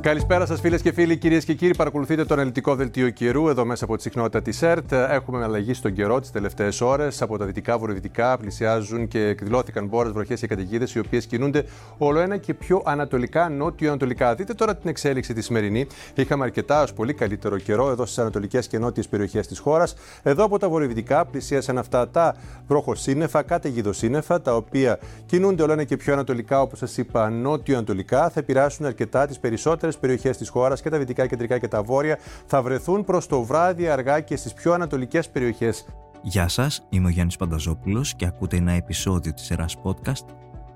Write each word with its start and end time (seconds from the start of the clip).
Καλησπέρα 0.00 0.46
σας, 0.46 0.60
φίλες 0.60 0.82
και 0.82 0.92
φίλοι, 0.92 1.16
κυρίες 1.16 1.44
και 1.44 1.54
κύριοι. 1.54 1.74
Παρακολουθείτε 1.76 2.24
το 2.24 2.34
αναλυτικό 2.34 2.74
δελτίο 2.74 3.10
καιρού 3.10 3.48
εδώ 3.48 3.64
μέσα 3.64 3.84
από 3.84 3.96
τη 3.96 4.02
συχνότητα 4.02 4.42
της 4.42 4.62
ΕΡΤ. 4.62 4.92
Έχουμε 4.92 5.44
αλλαγή 5.44 5.74
στον 5.74 5.92
καιρό 5.92 6.20
τις 6.20 6.30
τελευταίες 6.30 6.80
ώρες. 6.80 7.22
Από 7.22 7.38
τα 7.38 7.44
δυτικά 7.44 7.78
βορειοδυτικά 7.78 8.36
πλησιάζουν 8.38 9.08
και 9.08 9.20
εκδηλώθηκαν 9.20 9.86
μπόρε, 9.86 10.08
βροχές 10.08 10.40
και 10.40 10.46
καταιγίδες, 10.46 10.94
οι 10.94 10.98
οποίες 10.98 11.26
κινούνται 11.26 11.64
όλο 11.98 12.20
ένα 12.20 12.36
και 12.36 12.54
πιο 12.54 12.82
ανατολικά, 12.84 13.48
νότιο-ανατολικά. 13.48 14.34
Δείτε 14.34 14.54
τώρα 14.54 14.76
την 14.76 14.90
εξέλιξη 14.90 15.34
τη 15.34 15.42
σημερινή. 15.42 15.86
Είχαμε 16.14 16.44
αρκετά 16.44 16.82
ω 16.82 16.86
πολύ 16.94 17.12
καλύτερο 17.14 17.58
καιρό 17.58 17.90
εδώ 17.90 18.04
στις 18.06 18.18
ανατολικές 18.18 18.66
και 18.66 18.78
νότιες 18.78 19.08
περιοχές 19.08 19.46
της 19.46 19.58
χώρας. 19.58 19.94
Εδώ 20.22 20.44
από 20.44 20.58
τα 20.58 20.68
βορειοδυτικά 20.68 21.24
πλησίασαν 21.24 21.78
αυτά 21.78 22.08
τα 22.08 22.36
βροχοσύννεφα, 22.68 23.42
καταιγιδοσύννεφα, 23.42 24.40
τα 24.40 24.56
οποία 24.56 24.98
κινούνται 25.26 25.62
όλο 25.62 25.72
ένα 25.72 25.84
και 25.84 25.96
πιο 25.96 26.12
ανατολικά, 26.12 26.60
όπως 26.60 26.78
σας 26.78 26.96
είπα, 26.96 27.30
νότιο-ανατολικά. 27.30 28.30
Θα 28.30 28.40
επηρεάσουν 28.40 28.86
αρκετά 28.86 29.26
τις 29.26 29.38
περισσότερες 29.38 29.87
περιοχές 29.96 30.36
της 30.36 30.48
χώρας 30.48 30.82
και 30.82 30.90
τα 30.90 30.98
δυτικά, 30.98 31.26
κεντρικά 31.26 31.58
και 31.58 31.68
τα 31.68 31.82
βόρεια 31.82 32.18
θα 32.46 32.62
βρεθούν 32.62 33.04
προς 33.04 33.26
το 33.26 33.42
βράδυ 33.42 33.88
αργά 33.88 34.20
και 34.20 34.36
στις 34.36 34.52
πιο 34.52 34.72
ανατολικές 34.72 35.28
περιοχές. 35.28 35.86
Γεια 36.22 36.48
σας, 36.48 36.86
είμαι 36.88 37.06
ο 37.06 37.10
Γιάννης 37.10 37.36
Πανταζόπουλος 37.36 38.14
και 38.14 38.26
ακούτε 38.26 38.56
ένα 38.56 38.72
επεισόδιο 38.72 39.32
της 39.32 39.44
σειρά 39.44 39.66
podcast 39.82 40.24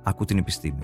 Ακού 0.03 0.25
την 0.25 0.39
επιστήμη. 0.39 0.83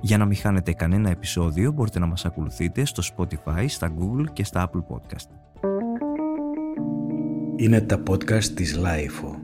Για 0.00 0.18
να 0.18 0.24
μην 0.24 0.36
χάνετε 0.36 0.72
κανένα 0.72 1.10
επεισόδιο 1.10 1.72
μπορείτε 1.72 1.98
να 1.98 2.06
μας 2.06 2.24
ακολουθείτε 2.24 2.84
στο 2.84 3.02
Spotify, 3.16 3.64
στα 3.68 3.92
Google 3.98 4.24
και 4.32 4.44
στα 4.44 4.70
Apple 4.70 4.94
Podcast. 4.94 5.28
Είναι 7.56 7.80
τα 7.80 8.02
podcast 8.08 8.44
της 8.44 8.78
Lifeo. 8.78 9.35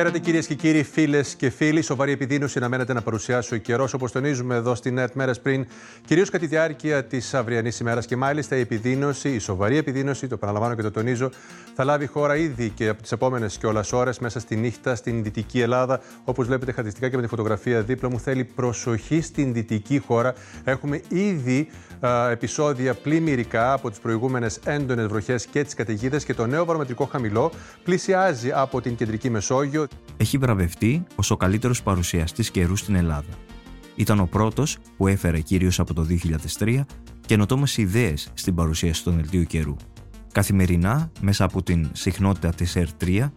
Χαίρετε 0.00 0.18
κυρίες 0.18 0.46
και 0.46 0.54
κύριοι, 0.54 0.82
φίλες 0.82 1.34
και 1.34 1.50
φίλοι. 1.50 1.82
Σοβαρή 1.82 2.12
επιδείνωση 2.12 2.58
αναμένεται 2.58 2.92
να 2.92 3.02
παρουσιάσει 3.02 3.54
ο 3.54 3.56
καιρός, 3.56 3.94
όπως 3.94 4.12
τονίζουμε 4.12 4.54
εδώ 4.54 4.74
στην 4.74 4.98
ΕΡΤ 4.98 5.14
μέρε 5.14 5.32
πριν, 5.32 5.66
κυρίως 6.04 6.30
κατά 6.30 6.44
τη 6.44 6.50
διάρκεια 6.50 7.04
της 7.04 7.34
αυριανής 7.34 7.80
ημέρας. 7.80 8.06
Και 8.06 8.16
μάλιστα 8.16 8.56
η 8.56 8.60
επιδείνωση, 8.60 9.28
η 9.28 9.38
σοβαρή 9.38 9.76
επιδείνωση, 9.76 10.26
το 10.26 10.36
παραλαμβάνω 10.36 10.74
και 10.74 10.82
το 10.82 10.90
τονίζω, 10.90 11.30
θα 11.74 11.84
λάβει 11.84 12.06
χώρα 12.06 12.36
ήδη 12.36 12.68
και 12.68 12.88
από 12.88 13.02
τις 13.02 13.12
επόμενες 13.12 13.58
κιόλας 13.58 13.92
ώρες 13.92 14.18
μέσα 14.18 14.40
στη 14.40 14.56
νύχτα 14.56 14.94
στην 14.94 15.22
Δυτική 15.22 15.60
Ελλάδα. 15.60 16.00
Όπως 16.24 16.46
βλέπετε 16.46 16.70
χαρακτηριστικά 16.70 17.08
και 17.08 17.16
με 17.16 17.22
τη 17.22 17.28
φωτογραφία 17.28 17.82
δίπλα 17.82 18.10
μου, 18.10 18.20
θέλει 18.20 18.44
προσοχή 18.44 19.20
στην 19.20 19.52
Δυτική 19.52 19.98
χώρα. 19.98 20.34
Έχουμε 20.64 21.00
ήδη 21.08 21.68
α, 21.70 21.89
επεισόδια 22.30 22.94
πλημμυρικά 22.94 23.72
από 23.72 23.90
τις 23.90 23.98
προηγούμενες 23.98 24.56
έντονες 24.64 25.06
βροχές 25.06 25.46
και 25.46 25.64
τις 25.64 25.74
καταιγίδες 25.74 26.24
και 26.24 26.34
το 26.34 26.46
νέο 26.46 26.64
βαρομετρικό 26.64 27.04
χαμηλό 27.04 27.52
πλησιάζει 27.84 28.50
από 28.52 28.80
την 28.80 28.96
κεντρική 28.96 29.30
Μεσόγειο 29.30 29.86
έχει 30.16 30.38
βραβευτεί 30.38 31.04
ως 31.14 31.30
ο 31.30 31.36
καλύτερος 31.36 31.82
παρουσιαστής 31.82 32.50
καιρού 32.50 32.76
στην 32.76 32.94
Ελλάδα. 32.94 33.32
Ήταν 33.94 34.20
ο 34.20 34.26
πρώτος 34.26 34.78
που 34.96 35.06
έφερε 35.06 35.40
κυρίως 35.40 35.80
από 35.80 35.94
το 35.94 36.06
2003 36.58 36.80
καινοτόμες 37.26 37.76
ιδέες 37.76 38.30
στην 38.34 38.54
παρουσίαση 38.54 39.04
του 39.04 39.10
δελτίου 39.10 39.42
καιρού. 39.44 39.76
Καθημερινά, 40.32 41.10
μέσα 41.20 41.44
από 41.44 41.62
την 41.62 41.88
συχνότητα 41.92 42.50
της 42.50 42.76
R3, 42.76 43.30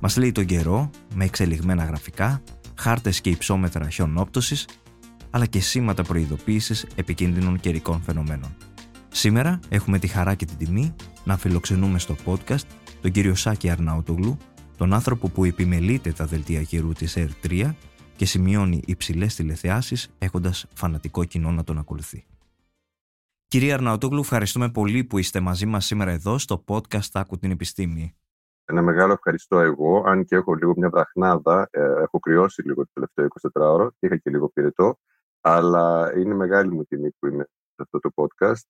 μας 0.00 0.16
λέει 0.16 0.32
τον 0.32 0.44
καιρό 0.44 0.90
με 1.14 1.24
εξελιγμένα 1.24 1.84
γραφικά, 1.84 2.42
χάρτες 2.74 3.20
και 3.20 3.30
υψόμετρα 3.30 3.88
χιονόπτωσης, 3.88 4.66
αλλά 5.30 5.46
και 5.46 5.60
σήματα 5.60 6.02
προειδοποίησης 6.02 6.86
επικίνδυνων 6.94 7.60
καιρικών 7.60 8.00
φαινομένων. 8.00 8.56
Σήμερα 9.08 9.58
έχουμε 9.68 9.98
τη 9.98 10.06
χαρά 10.06 10.34
και 10.34 10.44
την 10.44 10.56
τιμή 10.56 10.94
να 11.24 11.36
φιλοξενούμε 11.36 11.98
στο 11.98 12.16
podcast 12.24 12.66
τον 13.00 13.10
κύριο 13.10 13.34
Σάκη 13.34 13.70
Αρναούτογλου, 13.70 14.36
τον 14.76 14.92
άνθρωπο 14.92 15.28
που 15.28 15.44
επιμελείται 15.44 16.12
τα 16.12 16.24
δελτία 16.24 16.62
καιρού 16.62 16.92
της 16.92 17.16
R3 17.18 17.74
και 18.16 18.26
σημειώνει 18.26 18.82
υψηλές 18.86 19.34
τηλεθεάσεις 19.34 20.08
έχοντας 20.18 20.66
φανατικό 20.74 21.24
κοινό 21.24 21.50
να 21.50 21.64
τον 21.64 21.78
ακολουθεί. 21.78 22.24
Κυρία 23.46 23.74
Αρναούτογλου, 23.74 24.20
ευχαριστούμε 24.20 24.70
πολύ 24.70 25.04
που 25.04 25.18
είστε 25.18 25.40
μαζί 25.40 25.66
μας 25.66 25.84
σήμερα 25.84 26.10
εδώ 26.10 26.38
στο 26.38 26.64
podcast 26.66 27.10
«Άκου 27.12 27.38
την 27.38 27.50
επιστήμη». 27.50 28.14
Ένα 28.64 28.82
μεγάλο 28.82 29.12
ευχαριστώ 29.12 29.58
εγώ, 29.58 30.02
αν 30.06 30.24
και 30.24 30.36
έχω 30.36 30.54
λίγο 30.54 30.74
μια 30.76 30.88
βραχνάδα, 30.88 31.68
ε, 31.70 31.80
έχω 31.80 32.18
κρυώσει 32.18 32.62
λίγο 32.62 32.82
το 32.82 32.90
τελευταίο 32.92 33.26
24 33.54 33.72
ώρο 33.72 33.90
και 33.90 34.06
είχα 34.06 34.16
και 34.16 34.30
λίγο 34.30 34.48
πυρετό, 34.48 34.98
αλλά 35.40 36.12
είναι 36.16 36.34
μεγάλη 36.34 36.70
μου 36.70 36.84
τιμή 36.84 37.10
που 37.18 37.26
είμαι 37.26 37.44
σε 37.74 37.82
αυτό 37.82 37.98
το 37.98 38.10
podcast 38.14 38.62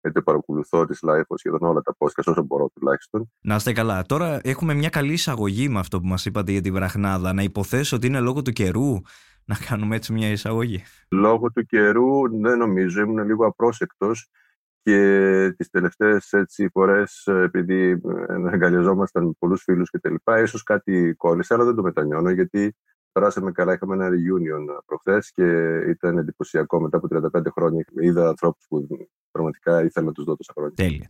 γιατί 0.00 0.22
παρακολουθώ 0.22 0.84
τη 0.84 0.98
live 1.02 1.22
σχεδόν 1.34 1.62
όλα 1.62 1.80
τα 1.80 1.94
podcast 1.98 2.24
όσο 2.24 2.42
μπορώ 2.42 2.70
τουλάχιστον. 2.74 3.32
Να 3.40 3.54
είστε 3.54 3.72
καλά. 3.72 4.02
Τώρα 4.02 4.40
έχουμε 4.42 4.74
μια 4.74 4.88
καλή 4.88 5.12
εισαγωγή 5.12 5.68
με 5.68 5.78
αυτό 5.78 6.00
που 6.00 6.06
μας 6.06 6.26
είπατε 6.26 6.52
για 6.52 6.60
τη 6.60 6.70
βραχνάδα. 6.70 7.32
Να 7.32 7.42
υποθέσω 7.42 7.96
ότι 7.96 8.06
είναι 8.06 8.20
λόγω 8.20 8.42
του 8.42 8.52
καιρού 8.52 9.00
να 9.44 9.56
κάνουμε 9.68 9.96
έτσι 9.96 10.12
μια 10.12 10.30
εισαγωγή. 10.30 10.82
Λόγω 11.10 11.52
του 11.52 11.64
καιρού 11.66 12.40
δεν 12.40 12.58
νομίζω, 12.58 13.00
ήμουν 13.00 13.26
λίγο 13.26 13.46
απρόσεκτος 13.46 14.30
και 14.82 15.54
τις 15.56 15.70
τελευταίες 15.70 16.34
φορές, 16.72 17.26
επειδή 17.26 18.00
αγκαλιαζόμασταν 18.52 19.24
με 19.24 19.32
πολλούς 19.38 19.62
φίλους 19.62 19.90
κτλ., 19.90 20.14
ίσως 20.42 20.62
κάτι 20.62 21.14
κόλλησε, 21.16 21.54
αλλά 21.54 21.64
δεν 21.64 21.74
το 21.74 21.82
μετανιώνω 21.82 22.30
γιατί 22.30 22.76
περάσαμε 23.18 23.52
καλά. 23.52 23.72
Είχαμε 23.72 23.94
ένα 23.94 24.08
reunion 24.08 24.82
προχθές 24.86 25.30
και 25.32 25.44
ήταν 25.88 26.18
εντυπωσιακό. 26.18 26.80
Μετά 26.80 26.96
από 26.96 27.08
35 27.10 27.42
χρόνια 27.54 27.84
είδα 28.00 28.28
ανθρώπους 28.28 28.66
που 28.68 28.86
πραγματικά 29.30 29.84
ήθελα 29.84 30.06
να 30.06 30.12
τους 30.12 30.24
δω 30.24 30.36
τόσα 30.36 30.52
χρόνια. 30.54 30.74
Τέλεια. 30.74 31.08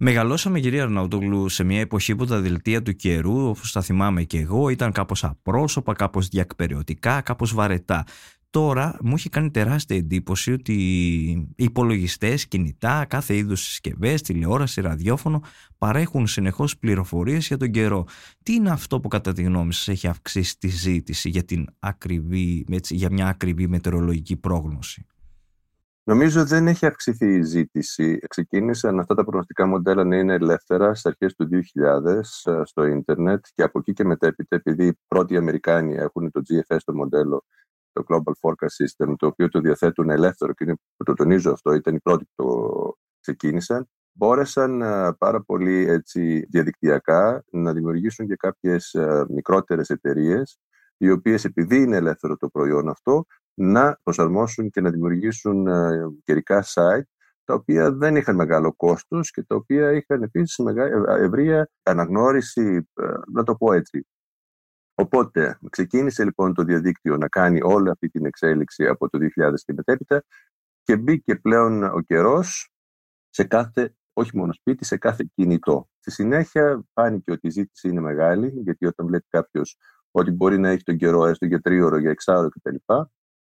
Μεγαλώσαμε, 0.00 0.60
κυρία 0.60 0.82
Αρναούτογλου, 0.82 1.48
σε 1.48 1.64
μια 1.64 1.80
εποχή 1.80 2.16
που 2.16 2.24
τα 2.24 2.40
δελτία 2.40 2.82
του 2.82 2.92
καιρού, 2.92 3.48
όπως 3.48 3.72
τα 3.72 3.80
θυμάμαι 3.80 4.22
και 4.22 4.38
εγώ, 4.38 4.68
ήταν 4.68 4.92
κάπως 4.92 5.24
απρόσωπα, 5.24 5.94
κάπως 5.94 6.28
διακπεριωτικά, 6.28 7.20
κάπως 7.20 7.54
βαρετά. 7.54 8.04
Τώρα 8.50 8.96
μου 9.00 9.14
έχει 9.14 9.28
κάνει 9.28 9.50
τεράστια 9.50 9.96
εντύπωση 9.96 10.52
ότι 10.52 10.72
οι 10.72 11.64
υπολογιστές, 11.64 12.48
κινητά, 12.48 13.04
κάθε 13.08 13.36
είδους 13.36 13.60
συσκευές, 13.60 14.22
τηλεόραση, 14.22 14.80
ραδιόφωνο 14.80 15.42
παρέχουν 15.78 16.26
συνεχώς 16.26 16.78
πληροφορίες 16.78 17.46
για 17.46 17.56
τον 17.56 17.70
καιρό. 17.70 18.04
Τι 18.42 18.54
είναι 18.54 18.70
αυτό 18.70 19.00
που 19.00 19.08
κατά 19.08 19.32
τη 19.32 19.42
γνώμη 19.42 19.72
σας 19.72 19.88
έχει 19.88 20.06
αυξήσει 20.06 20.58
τη 20.58 20.68
ζήτηση 20.68 21.28
για, 21.28 21.44
την 21.44 21.66
ακριβή, 21.78 22.66
έτσι, 22.70 22.94
για 22.94 23.10
μια 23.10 23.26
ακριβή 23.26 23.68
μετεωρολογική 23.68 24.36
πρόγνωση; 24.36 25.06
Νομίζω 26.04 26.44
δεν 26.44 26.66
έχει 26.66 26.86
αυξηθεί 26.86 27.26
η 27.26 27.42
ζήτηση. 27.42 28.18
Ξεκίνησαν 28.28 28.98
αυτά 28.98 29.14
τα 29.14 29.22
προγνωστικά 29.22 29.66
μοντέλα 29.66 30.04
να 30.04 30.16
είναι 30.16 30.34
ελεύθερα 30.34 30.94
στις 30.94 31.06
αρχές 31.06 31.34
του 31.34 31.48
2000 31.48 32.52
ε, 32.52 32.60
στο 32.64 32.84
ίντερνετ 32.84 33.44
και 33.54 33.62
από 33.62 33.78
εκεί 33.78 33.92
και 33.92 34.04
μετέπειτα, 34.04 34.56
επειδή 34.56 34.86
οι 34.86 34.98
πρώτοι 35.08 35.36
Αμερικάνοι 35.36 35.94
έχουν 35.94 36.30
το 36.30 36.40
GFS 36.48 36.76
το 36.84 36.94
μοντέλο, 36.94 37.44
το 37.92 38.04
Global 38.08 38.32
Forecast 38.40 38.84
System, 38.84 39.14
το 39.16 39.26
οποίο 39.26 39.48
το 39.48 39.60
διαθέτουν 39.60 40.10
ελεύθερο 40.10 40.52
και 40.52 40.64
είναι, 40.64 40.74
το 41.04 41.14
τονίζω 41.14 41.52
αυτό, 41.52 41.72
ήταν 41.72 41.94
οι 41.94 42.00
πρώτοι 42.00 42.24
που 42.24 42.44
το 42.44 42.92
ξεκίνησαν, 43.20 43.88
μπόρεσαν 44.12 44.82
ε, 44.82 45.12
πάρα 45.18 45.42
πολύ 45.42 45.86
έτσι, 45.88 46.46
διαδικτυακά 46.50 47.44
να 47.50 47.72
δημιουργήσουν 47.72 48.26
και 48.26 48.36
κάποιες 48.36 48.94
ε, 48.94 49.24
μικρότερες 49.28 49.90
εταιρείες, 49.90 50.58
οι 50.96 51.10
οποίες 51.10 51.44
επειδή 51.44 51.76
είναι 51.76 51.96
ελεύθερο 51.96 52.36
το 52.36 52.48
προϊόν 52.48 52.88
αυτό, 52.88 53.24
να 53.54 53.98
προσαρμόσουν 54.02 54.70
και 54.70 54.80
να 54.80 54.90
δημιουργήσουν 54.90 55.66
ε, 55.66 56.06
καιρικά 56.24 56.64
site 56.64 57.08
τα 57.44 57.54
οποία 57.54 57.92
δεν 57.92 58.16
είχαν 58.16 58.34
μεγάλο 58.36 58.72
κόστος 58.72 59.30
και 59.30 59.42
τα 59.42 59.54
οποία 59.54 59.92
είχαν 59.92 60.22
επίσης 60.22 60.58
ευρεία 61.06 61.70
αναγνώριση, 61.82 62.88
να 63.32 63.42
το 63.42 63.54
πω 63.54 63.72
έτσι, 63.72 64.06
Οπότε 65.00 65.58
ξεκίνησε 65.70 66.24
λοιπόν 66.24 66.54
το 66.54 66.62
διαδίκτυο 66.62 67.16
να 67.16 67.28
κάνει 67.28 67.60
όλη 67.62 67.90
αυτή 67.90 68.08
την 68.08 68.26
εξέλιξη 68.26 68.86
από 68.86 69.08
το 69.08 69.18
2000 69.18 69.54
και 69.64 69.72
μετέπειτα 69.72 70.24
και 70.82 70.96
μπήκε 70.96 71.36
πλέον 71.36 71.82
ο 71.82 72.00
καιρός 72.00 72.70
σε 73.28 73.44
κάθε, 73.44 73.94
όχι 74.12 74.36
μόνο 74.36 74.52
σπίτι, 74.52 74.84
σε 74.84 74.96
κάθε 74.96 75.24
κινητό. 75.34 75.88
Στη 75.98 76.10
συνέχεια 76.10 76.84
φάνηκε 76.92 77.32
ότι 77.32 77.46
η 77.46 77.50
ζήτηση 77.50 77.88
είναι 77.88 78.00
μεγάλη, 78.00 78.52
γιατί 78.54 78.86
όταν 78.86 79.06
βλέπει 79.06 79.26
κάποιος 79.28 79.76
ότι 80.10 80.30
μπορεί 80.30 80.58
να 80.58 80.68
έχει 80.68 80.82
τον 80.82 80.96
καιρό 80.96 81.26
έστω 81.26 81.46
για 81.46 81.60
τρίωρο, 81.60 81.98
για 81.98 82.10
εξάωρο 82.10 82.48
κτλ., 82.48 82.74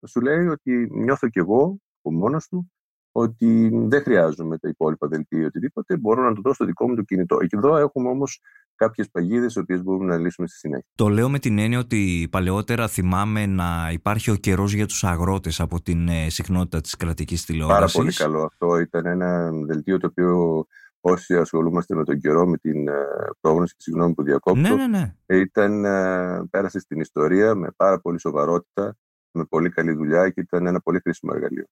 σου 0.07 0.21
λέει 0.21 0.47
ότι 0.47 0.89
νιώθω 0.91 1.29
κι 1.29 1.39
εγώ 1.39 1.79
από 2.01 2.15
μόνος 2.15 2.47
του 2.47 2.71
ότι 3.17 3.71
δεν 3.73 4.01
χρειάζομαι 4.01 4.57
τα 4.57 4.69
υπόλοιπα 4.69 5.07
δελτία 5.07 5.39
ή 5.39 5.45
οτιδήποτε, 5.45 5.97
μπορώ 5.97 6.23
να 6.23 6.33
το 6.33 6.41
δώσω 6.41 6.55
στο 6.55 6.65
δικό 6.65 6.89
μου 6.89 6.95
το 6.95 7.01
κινητό. 7.01 7.37
Εκεί 7.41 7.55
εδώ 7.55 7.77
έχουμε 7.77 8.09
όμως 8.09 8.41
κάποιες 8.75 9.09
παγίδες, 9.09 9.55
οι 9.55 9.59
οποίες 9.59 9.83
μπορούμε 9.83 10.05
να 10.05 10.17
λύσουμε 10.17 10.47
στη 10.47 10.57
συνέχεια. 10.57 10.87
Το 10.95 11.07
λέω 11.07 11.29
με 11.29 11.39
την 11.39 11.59
έννοια 11.59 11.79
ότι 11.79 12.27
παλαιότερα 12.31 12.87
θυμάμαι 12.87 13.45
να 13.45 13.89
υπάρχει 13.91 14.31
ο 14.31 14.35
καιρός 14.35 14.73
για 14.73 14.85
τους 14.85 15.03
αγρότες 15.03 15.59
από 15.59 15.81
την 15.81 16.07
ε, 16.07 16.29
συχνότητα 16.29 16.81
της 16.81 16.95
κρατικής 16.95 17.45
τηλεόρασης. 17.45 17.93
Πάρα 17.93 18.03
πολύ 18.03 18.15
καλό. 18.15 18.43
Αυτό 18.45 18.79
ήταν 18.79 19.05
ένα 19.05 19.51
δελτίο 19.51 19.97
το 19.97 20.07
οποίο 20.07 20.65
όσοι 20.99 21.35
ασχολούμαστε 21.35 21.95
με 21.95 22.03
τον 22.03 22.19
καιρό, 22.19 22.47
με 22.47 22.57
την 22.57 22.87
ε, 22.87 22.93
πρόγνωση 23.41 23.73
και 23.73 23.81
συγγνώμη 23.81 24.13
που 24.13 24.23
διακόπτω, 24.23 24.61
ναι, 24.61 24.75
ναι, 24.75 24.87
ναι. 24.87 25.15
Ήταν, 25.25 25.85
ε, 25.85 26.45
πέρασε 26.49 26.79
στην 26.79 26.99
ιστορία 26.99 27.55
με 27.55 27.67
πάρα 27.75 27.99
πολύ 27.99 28.19
σοβαρότητα, 28.19 28.97
με 29.31 29.45
πολύ 29.45 29.69
καλή 29.69 29.93
δουλειά 29.93 30.29
και 30.29 30.41
ήταν 30.41 30.65
ένα 30.65 30.79
πολύ 30.79 30.99
χρήσιμο 30.99 31.31
εργαλείο. 31.35 31.65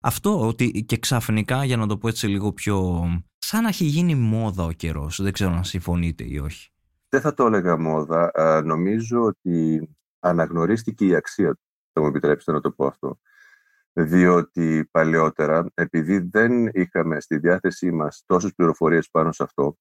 Αυτό 0.00 0.46
ότι 0.46 0.84
και 0.84 0.98
ξαφνικά, 0.98 1.64
για 1.64 1.76
να 1.76 1.86
το 1.86 1.98
πω 1.98 2.08
έτσι 2.08 2.26
λίγο 2.26 2.52
πιο. 2.52 3.06
σαν 3.38 3.62
να 3.62 3.68
έχει 3.68 3.84
γίνει 3.84 4.14
μόδα 4.14 4.64
ο 4.64 4.72
καιρός. 4.72 5.22
Δεν 5.22 5.32
ξέρω 5.32 5.52
αν 5.52 5.64
συμφωνείτε 5.64 6.24
ή 6.24 6.38
όχι. 6.38 6.70
Δεν 7.08 7.20
θα 7.20 7.34
το 7.34 7.46
έλεγα 7.46 7.78
μόδα. 7.78 8.32
νομίζω 8.64 9.22
ότι 9.22 9.88
αναγνωρίστηκε 10.18 11.06
η 11.06 11.14
αξία 11.14 11.54
του. 11.54 11.62
Θα 11.92 12.00
μου 12.00 12.06
επιτρέψετε 12.06 12.52
να 12.52 12.60
το 12.60 12.70
πω 12.70 12.86
αυτό. 12.86 13.18
Διότι 13.92 14.88
παλαιότερα, 14.90 15.66
επειδή 15.74 16.18
δεν 16.18 16.66
είχαμε 16.66 17.20
στη 17.20 17.38
διάθεσή 17.38 17.90
μας 17.90 18.22
τόσες 18.26 18.54
πληροφορίες 18.54 19.10
πάνω 19.10 19.32
σε 19.32 19.42
αυτό, 19.42 19.76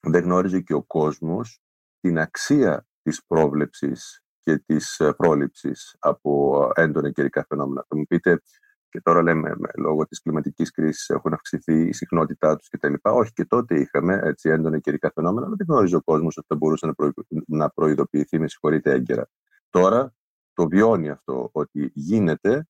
δεν 0.00 0.22
γνώριζε 0.22 0.60
και 0.60 0.74
ο 0.74 0.82
κόσμος 0.82 1.60
την 2.00 2.18
αξία 2.18 2.86
της 3.02 3.24
πρόβλεψης 3.26 4.22
και 4.40 4.58
της 4.58 4.98
ε, 5.00 5.12
πρόληψης 5.12 5.96
από 5.98 6.70
έντονα 6.74 7.10
καιρικά 7.10 7.44
φαινόμενα. 7.48 7.84
Θα 7.88 7.96
μου 7.96 8.06
πείτε, 8.06 8.42
και 8.90 9.00
τώρα 9.00 9.22
λέμε 9.22 9.54
με, 9.56 9.68
λόγω 9.76 10.06
της 10.06 10.22
κλιματικής 10.22 10.70
κρίσης 10.70 11.08
έχουν 11.08 11.32
αυξηθεί 11.32 11.88
η 11.88 11.92
συχνότητά 11.92 12.56
τους 12.56 12.68
κτλ. 12.68 12.94
Όχι, 13.02 13.32
και 13.32 13.44
τότε 13.44 13.80
είχαμε 13.80 14.20
έτσι, 14.22 14.48
έντονα 14.48 14.78
καιρικά 14.78 15.10
φαινόμενα, 15.14 15.46
αλλά 15.46 15.56
δεν 15.56 15.66
γνώριζε 15.68 15.96
ο 15.96 16.02
κόσμος 16.02 16.36
ότι 16.36 16.46
θα 16.48 16.56
μπορούσε 16.56 16.86
να, 16.86 16.94
προ, 16.94 17.10
να 17.46 17.70
προειδοποιηθεί, 17.70 18.38
με 18.38 18.48
συγχωρείτε, 18.48 18.90
έγκαιρα. 18.90 19.28
Τώρα 19.70 20.14
το 20.52 20.68
βιώνει 20.68 21.10
αυτό, 21.10 21.48
ότι 21.52 21.90
γίνεται, 21.94 22.68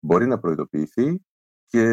μπορεί 0.00 0.26
να 0.26 0.38
προειδοποιηθεί 0.38 1.22
και 1.66 1.84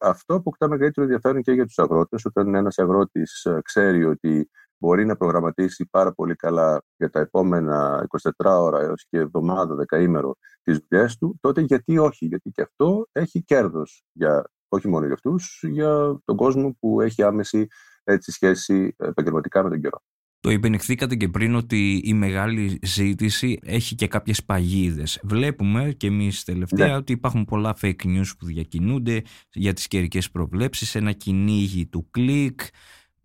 αυτό 0.00 0.34
αποκτά 0.34 0.68
μεγαλύτερο 0.68 1.06
ενδιαφέρον 1.06 1.42
και 1.42 1.52
για 1.52 1.66
τους 1.66 1.78
αγρότες, 1.78 2.24
όταν 2.24 2.54
ένας 2.54 2.78
αγρότης 2.78 3.44
ε, 3.44 3.60
ξέρει 3.64 4.04
ότι 4.04 4.50
μπορεί 4.78 5.06
να 5.06 5.16
προγραμματίσει 5.16 5.86
πάρα 5.90 6.12
πολύ 6.12 6.34
καλά 6.34 6.82
για 6.96 7.10
τα 7.10 7.20
επόμενα 7.20 8.06
24 8.22 8.30
ώρα 8.44 8.80
έως 8.80 9.06
και 9.08 9.18
εβδομάδα, 9.18 9.74
δεκαήμερο 9.74 10.36
τις 10.62 10.78
δουλειές 10.88 11.16
του, 11.16 11.38
τότε 11.40 11.60
γιατί 11.60 11.98
όχι, 11.98 12.26
γιατί 12.26 12.50
και 12.50 12.62
αυτό 12.62 13.06
έχει 13.12 13.42
κέρδος 13.42 14.02
για, 14.12 14.50
όχι 14.68 14.88
μόνο 14.88 15.04
για 15.04 15.14
αυτούς, 15.14 15.62
για 15.70 16.20
τον 16.24 16.36
κόσμο 16.36 16.76
που 16.80 17.00
έχει 17.00 17.22
άμεση 17.22 17.66
έτσι, 18.04 18.32
σχέση 18.32 18.94
επαγγελματικά 18.98 19.62
με 19.62 19.68
τον 19.68 19.80
καιρό. 19.80 20.02
Το 20.40 20.52
υπενηχθήκατε 20.52 21.14
και 21.14 21.28
πριν 21.28 21.54
ότι 21.54 22.00
η 22.04 22.14
μεγάλη 22.14 22.78
ζήτηση 22.82 23.58
έχει 23.62 23.94
και 23.94 24.06
κάποιες 24.06 24.44
παγίδες. 24.44 25.20
Βλέπουμε 25.22 25.92
και 25.96 26.06
εμείς 26.06 26.44
τελευταία 26.44 26.86
ναι. 26.86 26.96
ότι 26.96 27.12
υπάρχουν 27.12 27.44
πολλά 27.44 27.76
fake 27.80 28.04
news 28.04 28.30
που 28.38 28.46
διακινούνται 28.46 29.22
για 29.52 29.72
τις 29.72 29.86
καιρικές 29.86 30.30
προβλέψεις, 30.30 30.94
ένα 30.94 31.12
κυνήγι 31.12 31.86
του 31.86 32.10
κλικ, 32.10 32.60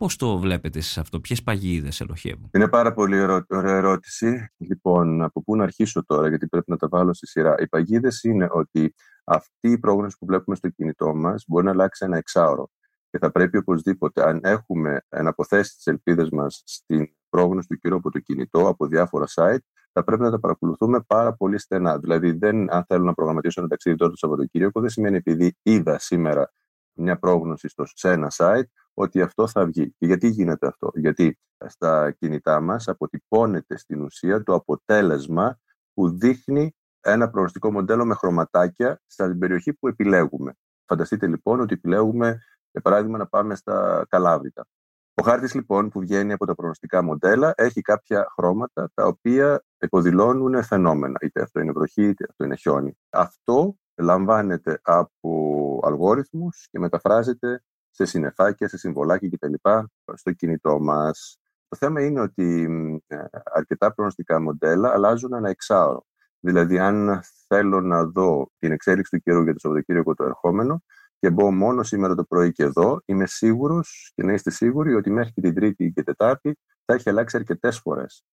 Πώς 0.01 0.15
το 0.15 0.37
βλέπετε 0.37 0.79
εσείς 0.79 0.97
αυτό, 0.97 1.19
ποιες 1.19 1.43
παγίδες 1.43 2.01
ελοχεύουν; 2.01 2.49
Είναι 2.53 2.67
πάρα 2.67 2.93
πολύ 2.93 3.21
ωραία 3.49 3.75
ερώτηση. 3.75 4.47
Λοιπόν, 4.57 5.21
από 5.21 5.43
πού 5.43 5.55
να 5.55 5.63
αρχίσω 5.63 6.05
τώρα, 6.05 6.27
γιατί 6.27 6.47
πρέπει 6.47 6.71
να 6.71 6.77
τα 6.77 6.87
βάλω 6.87 7.13
στη 7.13 7.27
σειρά. 7.27 7.55
Οι 7.59 7.67
παγίδες 7.67 8.23
είναι 8.23 8.47
ότι 8.51 8.93
αυτή 9.23 9.71
η 9.71 9.77
πρόγνωση 9.77 10.17
που 10.19 10.25
βλέπουμε 10.25 10.55
στο 10.55 10.69
κινητό 10.69 11.15
μας 11.15 11.43
μπορεί 11.47 11.65
να 11.65 11.71
αλλάξει 11.71 12.05
ένα 12.05 12.17
εξάωρο. 12.17 12.69
Και 13.09 13.17
θα 13.17 13.31
πρέπει 13.31 13.57
οπωσδήποτε, 13.57 14.27
αν 14.27 14.39
έχουμε 14.43 15.01
εναποθέσει 15.09 15.75
τις 15.75 15.85
ελπίδες 15.85 16.29
μας 16.29 16.61
στην 16.65 17.07
πρόγνωση 17.29 17.67
του 17.67 17.77
καιρού 17.77 17.95
από 17.95 18.11
το 18.11 18.19
κινητό, 18.19 18.67
από 18.67 18.87
διάφορα 18.87 19.25
site, 19.35 19.63
θα 19.91 20.03
πρέπει 20.03 20.21
να 20.21 20.31
τα 20.31 20.39
παρακολουθούμε 20.39 21.01
πάρα 21.07 21.33
πολύ 21.33 21.59
στενά. 21.59 21.99
Δηλαδή, 21.99 22.31
δεν, 22.31 22.73
αν 22.73 22.85
θέλω 22.87 23.03
να 23.03 23.13
προγραμματίσω 23.13 23.59
ένα 23.59 23.69
ταξίδι 23.69 23.95
τώρα 23.95 24.11
το 24.11 24.17
Σαββατοκύριακο, 24.17 24.81
δεν 24.81 24.89
σημαίνει 24.89 25.15
επειδή 25.15 25.57
είδα 25.61 25.99
σήμερα 25.99 26.51
μια 26.93 27.19
πρόγνωση 27.19 27.67
στο, 27.67 27.83
σε 27.85 28.11
ένα 28.11 28.31
site 28.35 28.63
ότι 28.93 29.21
αυτό 29.21 29.47
θα 29.47 29.65
βγει. 29.65 29.95
Και 29.97 30.05
γιατί 30.05 30.27
γίνεται 30.27 30.67
αυτό; 30.67 30.91
Γιατί 30.95 31.39
στα 31.67 32.11
κινητά 32.11 32.61
μας 32.61 32.87
αποτυπώνεται 32.87 33.77
στην 33.77 34.01
ουσία 34.01 34.43
το 34.43 34.53
αποτέλεσμα 34.53 35.59
που 35.93 36.09
δείχνει 36.09 36.75
ένα 37.01 37.29
προγνωστικό 37.29 37.71
μοντέλο 37.71 38.05
με 38.05 38.13
χρωματάκια 38.13 39.01
στην 39.05 39.39
περιοχή 39.39 39.73
που 39.73 39.87
επιλέγουμε. 39.87 40.53
Φανταστείτε 40.85 41.27
λοιπόν 41.27 41.59
ότι 41.59 41.73
επιλέγουμε, 41.73 42.39
για 42.71 42.81
παράδειγμα, 42.81 43.17
να 43.17 43.27
πάμε 43.27 43.55
στα 43.55 44.05
Καλάβρητα. 44.09 44.67
Ο 45.13 45.23
χάρτης 45.23 45.53
λοιπόν 45.53 45.89
που 45.89 45.99
βγαίνει 45.99 46.33
από 46.33 46.45
τα 46.45 46.55
προγνωστικά 46.55 47.03
μοντέλα 47.03 47.53
έχει 47.57 47.81
κάποια 47.81 48.27
χρώματα 48.35 48.91
τα 48.93 49.05
οποία 49.05 49.63
υποδηλώνουν 49.79 50.63
φαινόμενα. 50.63 51.17
Είτε 51.21 51.41
αυτό 51.41 51.59
είναι 51.59 51.71
βροχή, 51.71 52.03
είτε 52.03 52.25
αυτό 52.29 52.43
είναι 52.43 52.55
χιόνι. 52.55 52.97
Αυτό 53.09 53.75
λαμβάνεται 53.95 54.79
από 54.83 55.79
αλγόριθμους 55.83 56.67
και 56.71 56.79
μεταφράζεται 56.79 57.63
σε 57.91 58.05
συνεφάκια, 58.05 58.67
σε 58.67 58.77
συμβολάκια 58.77 59.29
κτλ. 59.29 59.53
στο 60.13 60.31
κινητό 60.31 60.79
μας. 60.79 61.39
Το 61.67 61.77
θέμα 61.77 62.05
είναι 62.05 62.21
ότι 62.21 62.67
ε, 63.07 63.17
αρκετά 63.53 63.93
προγνωστικά 63.93 64.41
μοντέλα 64.41 64.91
αλλάζουν 64.93 65.33
ένα 65.33 65.49
εξάωρο. 65.49 66.05
Δηλαδή, 66.39 66.79
αν 66.79 67.21
θέλω 67.47 67.81
να 67.81 68.05
δω 68.05 68.51
την 68.57 68.71
εξέλιξη 68.71 69.15
του 69.15 69.21
καιρού 69.23 69.43
για 69.43 69.53
το 69.53 69.59
Σαββατοκύριακο 69.59 70.13
το 70.13 70.23
ερχόμενο 70.23 70.83
και 71.19 71.29
μπω 71.29 71.51
μόνο 71.51 71.83
σήμερα 71.83 72.15
το 72.15 72.23
πρωί 72.23 72.51
και 72.51 72.63
εδώ, 72.63 73.01
είμαι 73.05 73.27
σίγουρος 73.27 74.11
και 74.15 74.23
να 74.23 74.33
είστε 74.33 74.49
σίγουροι 74.49 74.93
ότι 74.93 75.09
μέχρι 75.09 75.31
και 75.31 75.41
την 75.41 75.53
Τρίτη 75.53 75.91
και 75.91 76.03
Τετάρτη 76.03 76.57
θα 76.85 76.93
έχει 76.93 77.09
αλλάξει 77.09 77.37
αρκετές 77.37 77.79
φορές. 77.79 78.25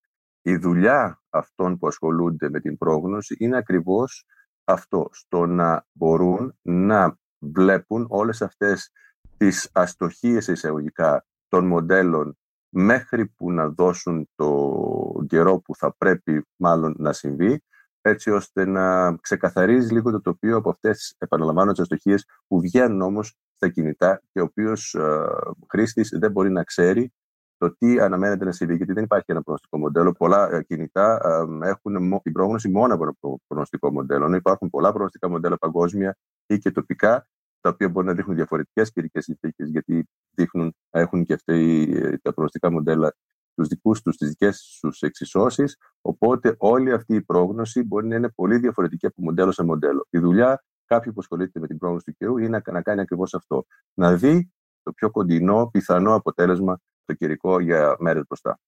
Η 0.42 0.56
δουλειά 0.56 1.22
αυτών 1.30 1.78
που 1.78 1.86
ασχολούνται 1.86 2.50
με 2.50 2.60
την 2.60 2.78
πρόγνωση 2.78 3.36
είναι 3.38 3.56
ακριβώς 3.56 4.26
αυτό, 4.64 5.08
στο 5.12 5.46
να 5.46 5.86
μπορούν 5.92 6.58
να 6.62 7.18
βλέπουν 7.38 8.06
όλες 8.08 8.42
αυτές 8.42 8.90
τις 9.38 9.70
αστοχίες 9.72 10.46
εισαγωγικά 10.46 11.26
των 11.48 11.66
μοντέλων 11.66 12.38
μέχρι 12.68 13.26
που 13.26 13.52
να 13.52 13.68
δώσουν 13.68 14.28
το 14.34 15.24
καιρό 15.28 15.60
που 15.60 15.74
θα 15.74 15.94
πρέπει 15.98 16.46
μάλλον 16.56 16.94
να 16.98 17.12
συμβεί, 17.12 17.62
έτσι 18.00 18.30
ώστε 18.30 18.64
να 18.64 19.16
ξεκαθαρίζει 19.16 19.92
λίγο 19.92 20.10
το 20.10 20.20
τοπίο 20.20 20.56
από 20.56 20.70
αυτές, 20.70 21.14
επαναλαμβάνω, 21.18 21.70
τις 21.70 21.80
αστοχίες 21.80 22.24
που 22.46 22.60
βγαίνουν 22.60 23.00
όμως 23.00 23.36
στα 23.54 23.68
κινητά 23.68 24.22
και 24.32 24.40
ο 24.40 24.42
οποίος 24.42 24.94
ε, 24.94 25.26
χρήστης 25.68 26.08
δεν 26.18 26.30
μπορεί 26.30 26.50
να 26.50 26.64
ξέρει 26.64 27.12
το 27.56 27.76
τι 27.76 28.00
αναμένεται 28.00 28.44
να 28.44 28.52
συμβεί, 28.52 28.76
γιατί 28.76 28.92
δεν 28.92 29.04
υπάρχει 29.04 29.24
ένα 29.26 29.42
προγνωστικό 29.42 29.78
μοντέλο. 29.78 30.12
Πολλά 30.12 30.52
ε, 30.52 30.62
κινητά 30.62 31.20
ε, 31.62 31.68
έχουν 31.68 32.20
την 32.22 32.32
πρόγνωση 32.32 32.68
μόνο 32.68 32.94
από 32.94 33.02
ένα 33.02 33.14
προγνωστικό 33.46 33.92
μοντέλο. 33.92 34.34
Υπάρχουν 34.34 34.70
πολλά 34.70 34.90
προγνωστικά 34.90 35.28
μοντέλα 35.28 35.58
παγκόσμια 35.58 36.16
ή 36.46 36.58
και 36.58 36.70
τοπικά, 36.70 37.26
τα 37.68 37.74
οποία 37.74 37.88
μπορεί 37.88 38.06
να 38.06 38.12
δείχνουν 38.12 38.36
διαφορετικές 38.36 38.92
καιρικές 38.92 39.24
συνθήκες, 39.24 39.68
γιατί 39.68 40.08
δείχνουν, 40.30 40.74
έχουν 40.90 41.24
και 41.24 41.32
αυτοί 41.32 41.88
ε, 41.94 42.16
τα 42.16 42.32
προγνωστικά 42.32 42.70
μοντέλα 42.70 43.14
του 43.54 43.66
δικούς 43.66 44.02
τους, 44.02 44.16
τις 44.16 44.28
δικές 44.28 44.78
τους 44.80 45.02
εξισώσεις. 45.02 45.76
Οπότε 46.00 46.54
όλη 46.58 46.92
αυτή 46.92 47.14
η 47.14 47.22
πρόγνωση 47.22 47.82
μπορεί 47.82 48.06
να 48.06 48.16
είναι 48.16 48.28
πολύ 48.28 48.58
διαφορετική 48.58 49.06
από 49.06 49.22
μοντέλο 49.22 49.52
σε 49.52 49.64
μοντέλο. 49.64 50.06
Η 50.10 50.18
δουλειά 50.18 50.64
κάποιου 50.84 51.12
που 51.12 51.20
ασχολείται 51.20 51.60
με 51.60 51.66
την 51.66 51.78
πρόγνωση 51.78 52.04
του 52.04 52.14
καιρού 52.18 52.38
είναι 52.38 52.62
να 52.72 52.82
κάνει 52.82 53.00
ακριβώς 53.00 53.34
αυτό. 53.34 53.66
Να 53.94 54.16
δει 54.16 54.52
το 54.82 54.92
πιο 54.92 55.10
κοντινό 55.10 55.68
πιθανό 55.72 56.14
αποτέλεσμα 56.14 56.80
το 57.04 57.14
καιρικό 57.14 57.60
για 57.60 57.96
μέρες 57.98 58.22
μπροστά. 58.26 58.58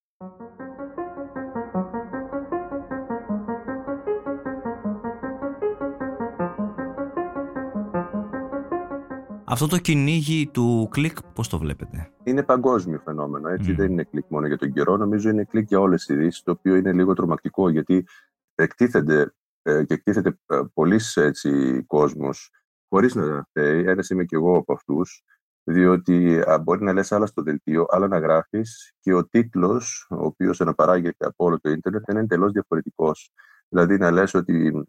Αυτό 9.53 9.67
το 9.67 9.79
κυνήγι 9.79 10.47
του 10.47 10.89
κλικ, 10.91 11.23
πώς 11.23 11.49
το 11.49 11.59
βλέπετε; 11.59 12.13
Είναι 12.23 12.43
παγκόσμιο 12.43 13.01
φαινόμενο, 13.05 13.49
έτσι. 13.49 13.73
Δεν 13.73 13.91
είναι 13.91 14.05
κλικ 14.05 14.25
μόνο 14.29 14.47
για 14.47 14.59
τον 14.59 14.73
καιρό. 14.73 14.97
Νομίζω 14.97 15.29
είναι 15.29 15.45
κλικ 15.45 15.69
για 15.69 15.81
όλες 15.81 16.05
τις 16.05 16.17
ειδήσεις, 16.17 16.43
το 16.43 16.51
οποίο 16.51 16.75
είναι 16.75 16.93
λίγο 16.93 17.15
τρομακτικό, 17.15 17.69
γιατί 17.69 18.07
εκτίθενται 18.55 19.35
ε, 19.63 19.85
και 19.85 19.95
εκτίθεται 19.95 20.39
ε, 20.47 20.61
πολλοί 20.75 21.01
έτσι, 21.15 21.83
κόσμος, 21.87 22.51
χωρίς 22.89 23.15
να 23.15 23.47
θέλει. 23.53 23.89
Ένας 23.89 24.11
είμαι 24.11 24.25
και 24.25 24.37
εγώ 24.37 24.57
από 24.57 24.73
αυτούς, 24.73 25.25
διότι 25.65 26.45
μπορεί 26.63 26.85
να 26.85 26.93
λες 26.93 27.13
άλλα 27.13 27.27
στο 27.27 27.43
δελτίο, 27.43 27.87
άλλα 27.89 28.09
να 28.09 28.19
γράφεις 28.19 28.95
και 29.01 29.13
ο 29.13 29.27
τίτλος, 29.29 30.07
ο 30.11 30.25
οποίος 30.25 30.61
αναπαράγεται 30.61 31.27
από 31.27 31.45
όλο 31.45 31.61
το 31.61 31.71
ίντερνετ, 31.71 32.09
είναι 32.11 32.21
εντελώς 32.21 32.53
διαφορετικός. 32.53 33.33
Δηλαδή 33.69 33.99
να 33.99 34.11
λες 34.11 34.35
ότι 34.35 34.87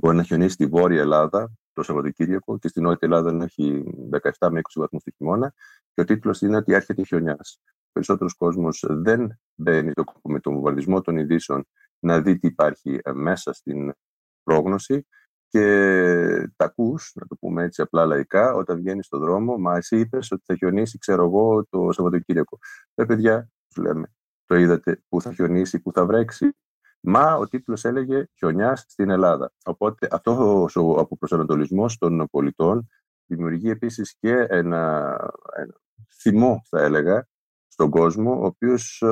μπορεί 0.00 0.16
να 0.16 0.22
χιονίσει 0.22 0.52
στη 0.52 0.66
Βόρεια 0.66 1.00
Ελλάδα 1.00 1.52
το 1.74 1.82
Σαββατοκύριακο 1.82 2.58
και 2.58 2.68
στην 2.68 2.82
Νότια 2.82 2.98
Ελλάδα 3.08 3.32
να 3.32 3.44
έχει 3.44 3.84
17 4.38 4.48
με 4.50 4.60
20 4.60 4.72
βαθμούς 4.74 5.02
το 5.02 5.10
χειμώνα 5.16 5.54
και 5.94 6.00
ο 6.00 6.04
τίτλος 6.04 6.40
είναι 6.40 6.56
ότι 6.56 6.72
έρχεται 6.72 7.04
χιονιάς. 7.04 7.60
Περισσότερος 7.92 8.34
κόσμος 8.34 8.84
δεν 8.88 9.40
μπαίνει 9.54 9.92
με 10.22 10.40
τον 10.40 10.52
βομβαρδισμό 10.52 11.00
των 11.00 11.16
ειδήσεων 11.16 11.68
να 11.98 12.20
δει 12.20 12.38
τι 12.38 12.46
υπάρχει 12.46 13.00
μέσα 13.14 13.52
στην 13.52 13.92
πρόγνωση 14.42 15.06
και 15.48 16.50
τα 16.56 16.64
ακούς, 16.64 17.12
να 17.14 17.26
το 17.26 17.36
πούμε 17.36 17.62
έτσι 17.62 17.82
απλά 17.82 18.06
λαϊκά, 18.06 18.54
όταν 18.54 18.76
βγαίνεις 18.76 19.06
στον 19.06 19.20
δρόμο, 19.20 19.56
μα 19.56 19.76
εσύ 19.76 19.98
είπες 19.98 20.30
ότι 20.30 20.42
θα 20.46 20.56
χιονίσει, 20.56 20.98
ξέρω 20.98 21.24
εγώ, 21.24 21.66
το 21.70 21.92
Σαββατοκύριακο. 21.92 22.58
Ε, 22.94 23.04
παιδιά, 23.04 23.48
τους 23.68 23.84
λέμε, 23.84 24.12
το 24.46 24.54
είδατε, 24.54 25.02
πού 25.08 25.20
θα 25.20 25.32
χιονίσει, 25.32 25.80
πού 25.80 25.92
θα 25.92 26.06
βρέξει. 26.06 26.56
Μα 27.06 27.34
ο 27.36 27.48
τίτλος 27.48 27.84
έλεγε 27.84 28.24
χιονιάς 28.36 28.84
στην 28.88 29.10
Ελλάδα. 29.10 29.52
Οπότε 29.64 30.08
αυτός 30.10 30.76
ο 30.76 30.90
αποπροσανατολισμός 30.98 31.98
των 31.98 32.26
πολιτών 32.30 32.88
δημιουργεί 33.26 33.70
επίσης 33.70 34.16
και 34.18 34.32
ένα, 34.32 35.16
ένα 35.56 35.74
θυμό, 36.20 36.62
θα 36.68 36.82
έλεγα, 36.82 37.28
στον 37.68 37.90
κόσμο, 37.90 38.40
ο 38.40 38.44
οποίος 38.44 39.02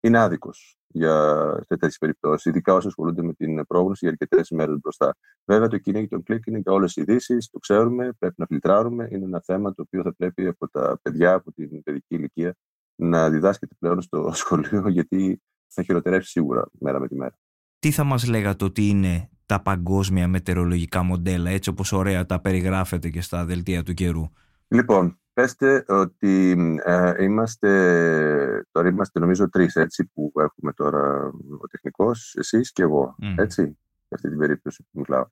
είναι 0.00 0.18
άδικος 0.18 0.78
για 0.86 1.54
σε 1.54 1.76
τέτοιες 1.76 1.98
περιπτώσεις, 1.98 2.44
ειδικά 2.44 2.74
όσοι 2.74 2.86
ασχολούνται 2.86 3.22
με 3.22 3.32
την 3.32 3.66
πρόγνωση 3.66 3.98
για 4.00 4.08
αρκετές 4.08 4.48
ημέρε 4.48 4.72
μπροστά. 4.76 5.16
Βέβαια, 5.44 5.68
το 5.68 5.78
κυνήγι 5.78 6.08
των 6.08 6.22
κλικ 6.22 6.46
είναι 6.46 6.58
για 6.58 6.72
όλες 6.72 6.92
τι 6.92 7.00
ειδήσεις, 7.00 7.50
το 7.50 7.58
ξέρουμε, 7.58 8.12
πρέπει 8.18 8.34
να 8.36 8.46
φιλτράρουμε. 8.46 9.08
Είναι 9.10 9.24
ένα 9.24 9.40
θέμα 9.44 9.74
το 9.74 9.82
οποίο 9.82 10.02
θα 10.02 10.14
πρέπει 10.14 10.46
από 10.46 10.68
τα 10.68 10.98
παιδιά, 11.02 11.32
από 11.32 11.52
την 11.52 11.82
παιδική 11.82 12.14
ηλικία, 12.14 12.54
να 12.94 13.30
διδάσκεται 13.30 13.74
πλέον 13.78 14.00
στο 14.00 14.32
σχολείο, 14.40 14.88
γιατί 14.88 15.42
θα 15.72 15.82
χειροτερεύσει 15.82 16.30
σίγουρα 16.30 16.68
μέρα 16.72 17.00
με 17.00 17.08
τη 17.08 17.14
μέρα. 17.14 17.38
Τι 17.78 17.90
θα 17.90 18.04
μας 18.04 18.28
λέγατε 18.28 18.64
ότι 18.64 18.88
είναι 18.88 19.28
τα 19.46 19.62
παγκόσμια 19.62 20.28
μετεωρολογικά 20.28 21.02
μοντέλα, 21.02 21.50
έτσι 21.50 21.70
όπως 21.70 21.92
ωραία 21.92 22.26
τα 22.26 22.40
περιγράφετε 22.40 23.10
και 23.10 23.20
στα 23.20 23.44
δελτία 23.44 23.82
του 23.82 23.94
καιρού; 23.94 24.30
Λοιπόν, 24.68 25.20
πέστε 25.32 25.84
ότι 25.88 26.56
ε, 26.84 27.24
είμαστε, 27.24 28.66
τώρα 28.70 28.88
είμαστε 28.88 29.20
νομίζω 29.20 29.48
τρεις 29.48 29.76
έτσι 29.76 30.10
που 30.14 30.32
έχουμε 30.34 30.72
τώρα 30.72 31.32
ο 31.60 31.66
τεχνικός, 31.70 32.34
εσείς 32.36 32.72
και 32.72 32.82
εγώ, 32.82 33.16
έτσι, 33.36 33.78
σε 33.98 34.14
αυτή 34.14 34.28
την 34.28 34.38
περίπτωση 34.38 34.82
που 34.82 35.00
μιλάω. 35.00 35.26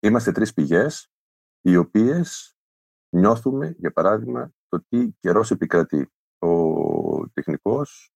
Είμαστε 0.00 0.32
τρεις 0.32 0.52
πηγές, 0.52 1.10
οι 1.60 1.76
οποίες 1.76 2.56
νιώθουμε, 3.08 3.74
για 3.78 3.92
παράδειγμα, 3.92 4.52
το 4.68 4.84
τι 4.88 5.10
καιρός 5.20 5.50
επικρατεί. 5.50 6.12
Ο 6.38 7.28
τεχνικός 7.28 8.12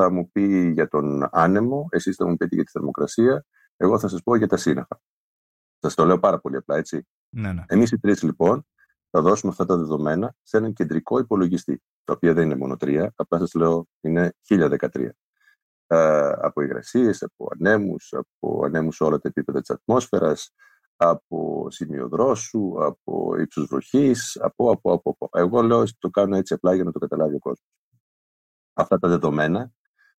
θα 0.00 0.10
μου 0.10 0.30
πει 0.30 0.70
για 0.70 0.88
τον 0.88 1.28
άνεμο, 1.30 1.86
εσείς 1.90 2.16
θα 2.16 2.26
μου 2.26 2.36
πείτε 2.36 2.54
για 2.54 2.64
τη 2.64 2.70
θερμοκρασία, 2.70 3.44
εγώ 3.76 3.98
θα 3.98 4.08
σας 4.08 4.22
πω 4.22 4.36
για 4.36 4.46
τα 4.46 4.56
σύννεφα. 4.56 5.00
Σας 5.78 5.94
το 5.94 6.04
λέω 6.04 6.18
πάρα 6.18 6.38
πολύ 6.40 6.56
απλά, 6.56 6.76
έτσι. 6.76 7.06
Ναι, 7.28 7.52
ναι. 7.52 7.64
Εμείς 7.66 7.90
οι 7.90 7.98
τρεις 7.98 8.22
λοιπόν 8.22 8.66
θα 9.10 9.22
δώσουμε 9.22 9.52
αυτά 9.52 9.64
τα 9.64 9.76
δεδομένα 9.76 10.34
σε 10.42 10.56
έναν 10.56 10.72
κεντρικό 10.72 11.18
υπολογιστή, 11.18 11.82
τα 12.04 12.12
οποία 12.12 12.34
δεν 12.34 12.44
είναι 12.44 12.56
μόνο 12.56 12.76
τρία, 12.76 13.12
απλά 13.16 13.38
σας 13.38 13.54
λέω 13.54 13.88
είναι 14.00 14.34
1013. 14.48 15.10
Ε, 15.86 16.32
από 16.40 16.60
υγρασίες, 16.60 17.22
από 17.22 17.48
ανέμους, 17.58 18.12
από 18.12 18.64
ανέμους 18.64 18.96
σε 18.96 19.04
όλα 19.04 19.18
τα 19.18 19.28
επίπεδα 19.28 19.60
της 19.60 19.70
ατμόσφαιρας, 19.70 20.54
από 20.96 21.66
σημείο 21.70 22.08
δρόσου, 22.08 22.84
από 22.84 23.36
ύψους 23.38 23.66
βροχής, 23.66 24.38
από, 24.40 24.70
από, 24.70 24.92
από, 24.92 25.10
από. 25.10 25.38
Εγώ 25.38 25.62
λέω 25.62 25.84
το 25.98 26.10
κάνω 26.10 26.36
έτσι 26.36 26.54
απλά 26.54 26.74
για 26.74 26.84
να 26.84 26.92
το 26.92 26.98
καταλάβει 26.98 27.34
ο 27.34 27.38
κόσμος. 27.38 27.68
Αυτά 28.72 28.98
τα 28.98 29.08
δεδομένα 29.08 29.72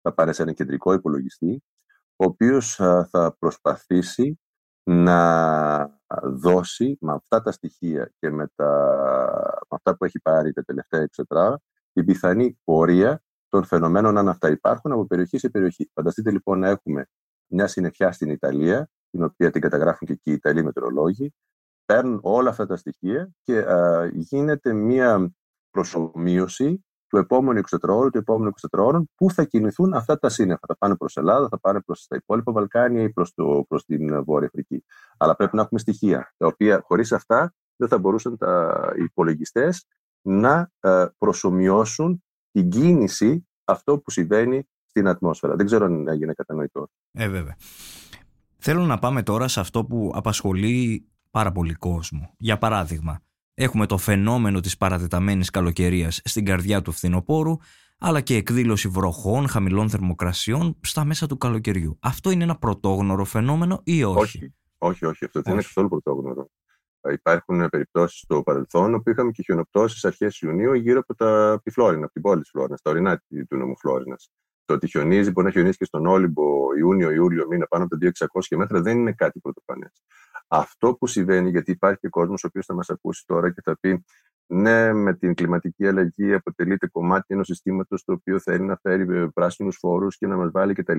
θα 0.09 0.15
πάνε 0.15 0.33
σε 0.33 0.43
έναν 0.43 0.55
κεντρικό 0.55 0.93
υπολογιστή, 0.93 1.63
ο 2.17 2.25
οποίος 2.25 2.75
θα 3.11 3.37
προσπαθήσει 3.39 4.41
να 4.85 6.01
δώσει 6.23 6.97
με 7.01 7.13
αυτά 7.13 7.43
τα 7.43 7.53
στοιχεία 7.53 8.13
και 8.19 8.31
με, 8.31 8.47
τα, 8.55 8.71
με 9.61 9.77
αυτά 9.77 9.97
που 9.97 10.05
έχει 10.05 10.21
πάρει 10.21 10.53
τα 10.53 10.63
τελευταία 10.63 11.01
εξετρά 11.01 11.61
την 11.93 12.05
πιθανή 12.05 12.59
πορεία 12.65 13.23
των 13.49 13.65
φαινομένων 13.65 14.19
αν 14.19 14.29
αυτά 14.29 14.51
υπάρχουν 14.51 14.93
από 14.93 15.07
περιοχή 15.07 15.39
σε 15.39 15.49
περιοχή. 15.49 15.91
Φανταστείτε 15.95 16.31
λοιπόν 16.31 16.59
να 16.59 16.69
έχουμε 16.69 17.07
μια 17.47 17.67
συννεφιά 17.67 18.13
στην 18.13 18.31
Ιταλία, 18.31 18.91
την 19.11 19.25
οποία 19.25 19.51
την 19.51 19.61
καταγράφουν 19.61 20.07
και 20.07 20.13
εκεί 20.13 20.31
οι 20.31 20.33
Ιταλοί 20.33 20.65
μετεωρολόγοι, 20.65 21.35
παίρνουν 21.85 22.21
όλα 22.23 22.51
αυτά 22.51 22.67
τα 22.67 22.77
στοιχεία 22.77 23.31
και 23.43 23.65
γίνεται 24.13 24.73
μια 24.73 25.33
προσωμείωση 25.71 26.85
του 27.09 27.17
επόμενου 27.17 27.61
24 27.71 27.79
ώρου, 27.89 28.11
του 28.11 28.19
επόμενου 28.19 28.51
24 28.79 28.85
ώρων, 28.85 29.11
πού 29.15 29.31
θα 29.31 29.45
κινηθούν 29.45 29.95
αυτά 29.95 30.19
τα 30.19 30.29
σύννεφα. 30.29 30.61
Θα 30.67 30.77
πάνε 30.77 30.97
προς 30.97 31.17
Ελλάδα, 31.17 31.49
θα 31.49 31.61
πάνε 31.61 31.81
προς 31.81 32.07
τα 32.07 32.17
υπόλοιπα 32.17 32.53
Βαλκάνια 32.53 33.03
ή 33.03 33.11
προς 33.69 33.85
την 33.87 34.25
Βόρεια 34.25 34.47
Αφρική. 34.47 34.85
Αλλά 35.17 35.37
πρέπει 35.37 35.57
να 35.57 35.63
έχουμε 35.63 35.81
στοιχεία, 35.81 36.35
τα 36.37 36.47
οποία 36.47 36.83
χωρίς 36.85 37.13
αυτά 37.13 37.55
δεν 37.77 37.89
θα 37.89 37.99
μπορούσαν 37.99 38.37
τα, 38.37 38.81
οι 38.99 39.03
υπολογιστές 39.03 39.87
να 40.23 40.71
ε, 40.81 41.07
προσωμιώσουν 41.19 42.25
την 42.51 42.71
κίνηση 42.71 43.49
αυτό 43.65 43.99
που 43.99 44.11
συμβαίνει 44.11 44.69
στην 44.87 45.09
ατμόσφαιρα. 45.09 45.57
Δεν 45.57 45.67
ξέρω 45.67 45.85
αν 45.85 46.09
έγινε 46.09 46.33
κατανοητό. 46.33 46.89
Ε, 47.13 47.29
βέβαια. 47.29 47.57
Θέλω 48.59 48.85
να 48.85 48.99
πάμε 48.99 49.23
τώρα 49.23 49.49
σε 49.49 49.61
αυτό 49.61 49.85
που 49.85 50.13
απασχολεί 50.15 51.09
πάρα 51.31 51.53
πολύ 51.53 51.75
κόσμο. 51.75 52.35
Για 52.39 52.59
παράδειγμα, 52.59 53.21
Έχουμε 53.61 53.87
το 53.87 53.99
φαινόμενο 53.99 54.61
της 54.61 54.77
παρατεταμένης 54.77 55.51
καλοκαιρίας 55.51 56.21
στην 56.25 56.45
καρδιά 56.45 56.83
του 56.83 56.93
φθινοπόρου, 56.93 57.57
αλλά 57.99 58.21
και 58.21 58.37
εκδήλωση 58.37 58.89
βροχών, 58.89 59.49
χαμηλών 59.49 59.91
θερμοκρασιών 59.91 60.77
στα 60.81 61.05
μέσα 61.05 61.27
του 61.27 61.37
καλοκαιριού. 61.37 61.99
Αυτό 62.03 62.31
είναι 62.31 62.45
ένα 62.45 62.57
πρωτόγνωρο 62.57 63.25
φαινόμενο 63.25 63.81
ή 63.85 64.05
όχι; 64.05 64.17
Όχι, 64.19 64.55
όχι, 64.79 65.05
όχι 65.05 65.25
αυτό 65.25 65.41
δεν 65.43 65.53
είναι 65.53 65.63
καθόλου 65.63 65.89
πρωτόγνωρο. 65.89 66.51
Ε, 67.01 67.13
υπάρχουν 67.13 67.69
περιπτώσεις 67.69 68.19
στο 68.19 68.43
παρελθόν 68.43 68.95
όπου 68.95 69.11
είχαμε 69.11 69.31
και 69.31 69.43
χιονοπτώσεις 69.43 70.05
αρχές 70.05 70.41
Ιουνίου 70.41 70.75
γύρω 70.75 70.99
από 70.99 71.15
τα 71.15 71.61
Πιφλόρινα, 71.63 72.05
από 72.05 72.13
την 72.13 72.23
πόλη 72.23 72.41
της 72.41 72.51
Φλόρινας, 72.51 72.83
τα 72.83 72.91
ορεινά 72.91 73.23
του 73.49 73.57
νομού 73.57 73.79
Φλόρινας. 73.79 74.31
Το 74.65 74.75
ότι 74.75 74.89
χιονίζει, 74.89 75.31
μπορεί 75.31 75.47
να 75.47 75.53
χιονίσει 75.53 75.77
και 75.77 75.85
στον 75.85 76.07
Όλυμπο 76.07 76.43
Ιούνιο, 76.79 77.11
Ιούλιο, 77.11 77.47
μήνα 77.47 77.67
πάνω 77.67 77.85
από 77.85 77.99
τα 77.99 78.13
2600 78.51 78.57
μέτρα 78.57 78.81
δεν 78.81 78.99
είναι 78.99 79.13
κάτι 79.13 79.41
πρωτοφανές. 79.41 80.03
Αυτό 80.49 80.95
που 80.95 81.07
συμβαίνει, 81.07 81.51
γιατί 81.51 81.71
υπάρχει 81.71 81.99
και 81.99 82.09
κόσμος 82.09 82.45
ο 82.45 82.47
οποίος 82.47 82.67
θα 82.67 82.75
μας 82.75 82.91
ακούσει 82.91 83.25
τώρα 83.27 83.53
και 83.53 83.61
θα 83.65 83.77
πει 83.81 84.05
ναι, 84.47 84.93
με 84.93 85.15
την 85.15 85.35
κλιματική 85.35 85.87
αλλαγή 85.87 86.35
αποτελείται 86.35 86.87
κομμάτι 86.87 87.35
ενός 87.35 87.47
συστήματος 87.47 88.05
το 88.05 88.13
οποίο 88.13 88.39
θέλει 88.39 88.65
να 88.65 88.77
φέρει 88.83 89.17
ε, 89.17 89.27
πράσινους 89.35 89.77
φόρους 89.77 90.17
και 90.17 90.27
να 90.27 90.37
μας 90.37 90.51
βάλει 90.51 90.75
κτλ. 90.75 90.99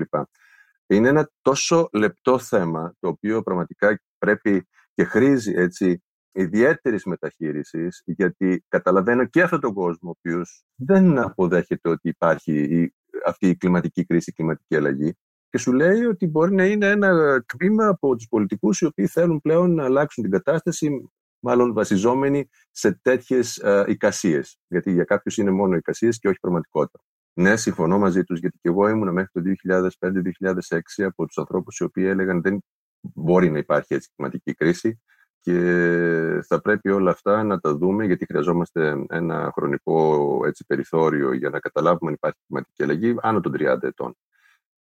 Είναι 0.86 1.08
ένα 1.08 1.30
τόσο 1.42 1.88
λεπτό 1.92 2.38
θέμα 2.38 2.94
το 3.00 3.08
οποίο 3.08 3.42
πραγματικά 3.42 4.00
πρέπει 4.18 4.68
και 4.94 5.04
χρήζει 5.04 5.52
έτσι 5.56 6.02
ιδιαίτερης 6.32 7.04
μεταχείρισης, 7.04 8.02
γιατί 8.04 8.64
καταλαβαίνω 8.68 9.24
και 9.24 9.42
αυτόν 9.42 9.60
τον 9.60 9.74
κόσμο 9.74 10.08
ο 10.08 10.14
οποίος 10.18 10.64
δεν 10.74 11.18
αποδέχεται 11.18 11.88
ότι 11.88 12.08
υπάρχει 12.08 12.92
αυτή 13.26 13.48
η 13.48 13.56
κλιματική 13.56 14.04
κρίση, 14.04 14.30
η 14.30 14.32
κλιματική 14.32 14.76
αλλαγή 14.76 15.14
και 15.50 15.58
σου 15.58 15.72
λέει 15.72 16.04
ότι 16.04 16.26
μπορεί 16.26 16.54
να 16.54 16.66
είναι 16.66 16.86
ένα 16.86 17.42
τμήμα 17.46 17.86
από 17.86 18.16
τους 18.16 18.28
πολιτικούς 18.28 18.80
οι 18.80 18.84
οποίοι 18.84 19.06
θέλουν 19.06 19.40
πλέον 19.40 19.74
να 19.74 19.84
αλλάξουν 19.84 20.22
την 20.22 20.32
κατάσταση 20.32 21.10
μάλλον 21.40 21.72
βασιζόμενοι 21.72 22.48
σε 22.70 22.92
τέτοιες 23.02 23.56
ε, 23.56 23.84
εικασίες. 23.86 24.58
Γιατί 24.68 24.92
για 24.92 25.04
κάποιους 25.04 25.36
είναι 25.36 25.50
μόνο 25.50 25.76
εικασίες 25.76 26.18
και 26.18 26.28
όχι 26.28 26.38
πραγματικότητα. 26.40 27.00
Ναι, 27.32 27.56
συμφωνώ 27.56 27.98
μαζί 27.98 28.24
τους, 28.24 28.40
γιατί 28.40 28.58
και 28.62 28.68
εγώ 28.68 28.88
ήμουν 28.88 29.12
μέχρι 29.12 29.30
το 29.32 29.40
2005-2006 30.00 31.04
από 31.04 31.26
τους 31.26 31.38
ανθρώπους 31.38 31.78
οι 31.78 31.84
οποίοι 31.84 32.04
έλεγαν 32.08 32.42
δεν 32.42 32.60
μπορεί 33.00 33.50
να 33.50 33.58
υπάρχει 33.58 33.94
έτσι 33.94 34.10
κλιματική 34.16 34.54
κρίση 34.54 35.00
και 35.40 35.52
θα 36.46 36.60
πρέπει 36.60 36.90
όλα 36.90 37.10
αυτά 37.10 37.42
να 37.42 37.60
τα 37.60 37.76
δούμε 37.76 38.04
γιατί 38.04 38.24
χρειαζόμαστε 38.24 39.04
ένα 39.08 39.50
χρονικό 39.54 40.40
έτσι, 40.46 40.64
περιθώριο 40.66 41.32
για 41.32 41.50
να 41.50 41.58
καταλάβουμε 41.58 42.10
αν 42.10 42.14
υπάρχει 42.14 42.38
κλιματική 42.46 42.82
αλλαγή 42.82 43.14
άνω 43.20 43.40
των 43.40 43.52
30 43.58 43.82
ετών. 43.82 44.16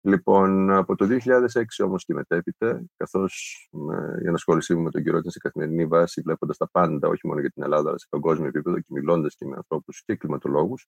Λοιπόν, 0.08 0.72
από 0.72 0.96
το 0.96 1.08
2006 1.10 1.64
όμως 1.84 2.06
και 2.06 2.14
μετέπειτα, 2.14 2.86
καθώς 2.98 3.58
ε, 3.92 4.24
η 4.24 4.28
ανασχόλησή 4.28 4.76
μου 4.76 4.82
με 4.82 4.92
τον 4.92 5.04
καιρό 5.04 5.18
ήταν 5.18 5.32
σε 5.32 5.40
καθημερινή 5.40 5.86
βάση, 5.86 6.22
βλέποντας 6.22 6.58
τα 6.58 6.70
πάντα, 6.70 7.08
όχι 7.08 7.28
μόνο 7.28 7.40
για 7.40 7.50
την 7.50 7.64
Ελλάδα, 7.64 7.90
αλλά 7.90 7.98
σε 7.98 8.08
παγκόσμιο 8.10 8.48
επίπεδο 8.48 8.80
και 8.80 8.86
μιλώντας 8.88 9.36
και 9.36 9.46
με 9.46 9.56
ανθρώπους 9.56 10.04
και 10.06 10.16
κλιματολόγους, 10.16 10.88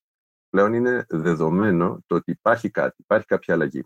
πλέον 0.50 0.72
είναι 0.72 1.04
δεδομένο 1.08 2.02
το 2.06 2.14
ότι 2.14 2.30
υπάρχει 2.30 2.70
κάτι, 2.70 2.94
υπάρχει 2.98 3.26
κάποια 3.26 3.54
αλλαγή. 3.54 3.84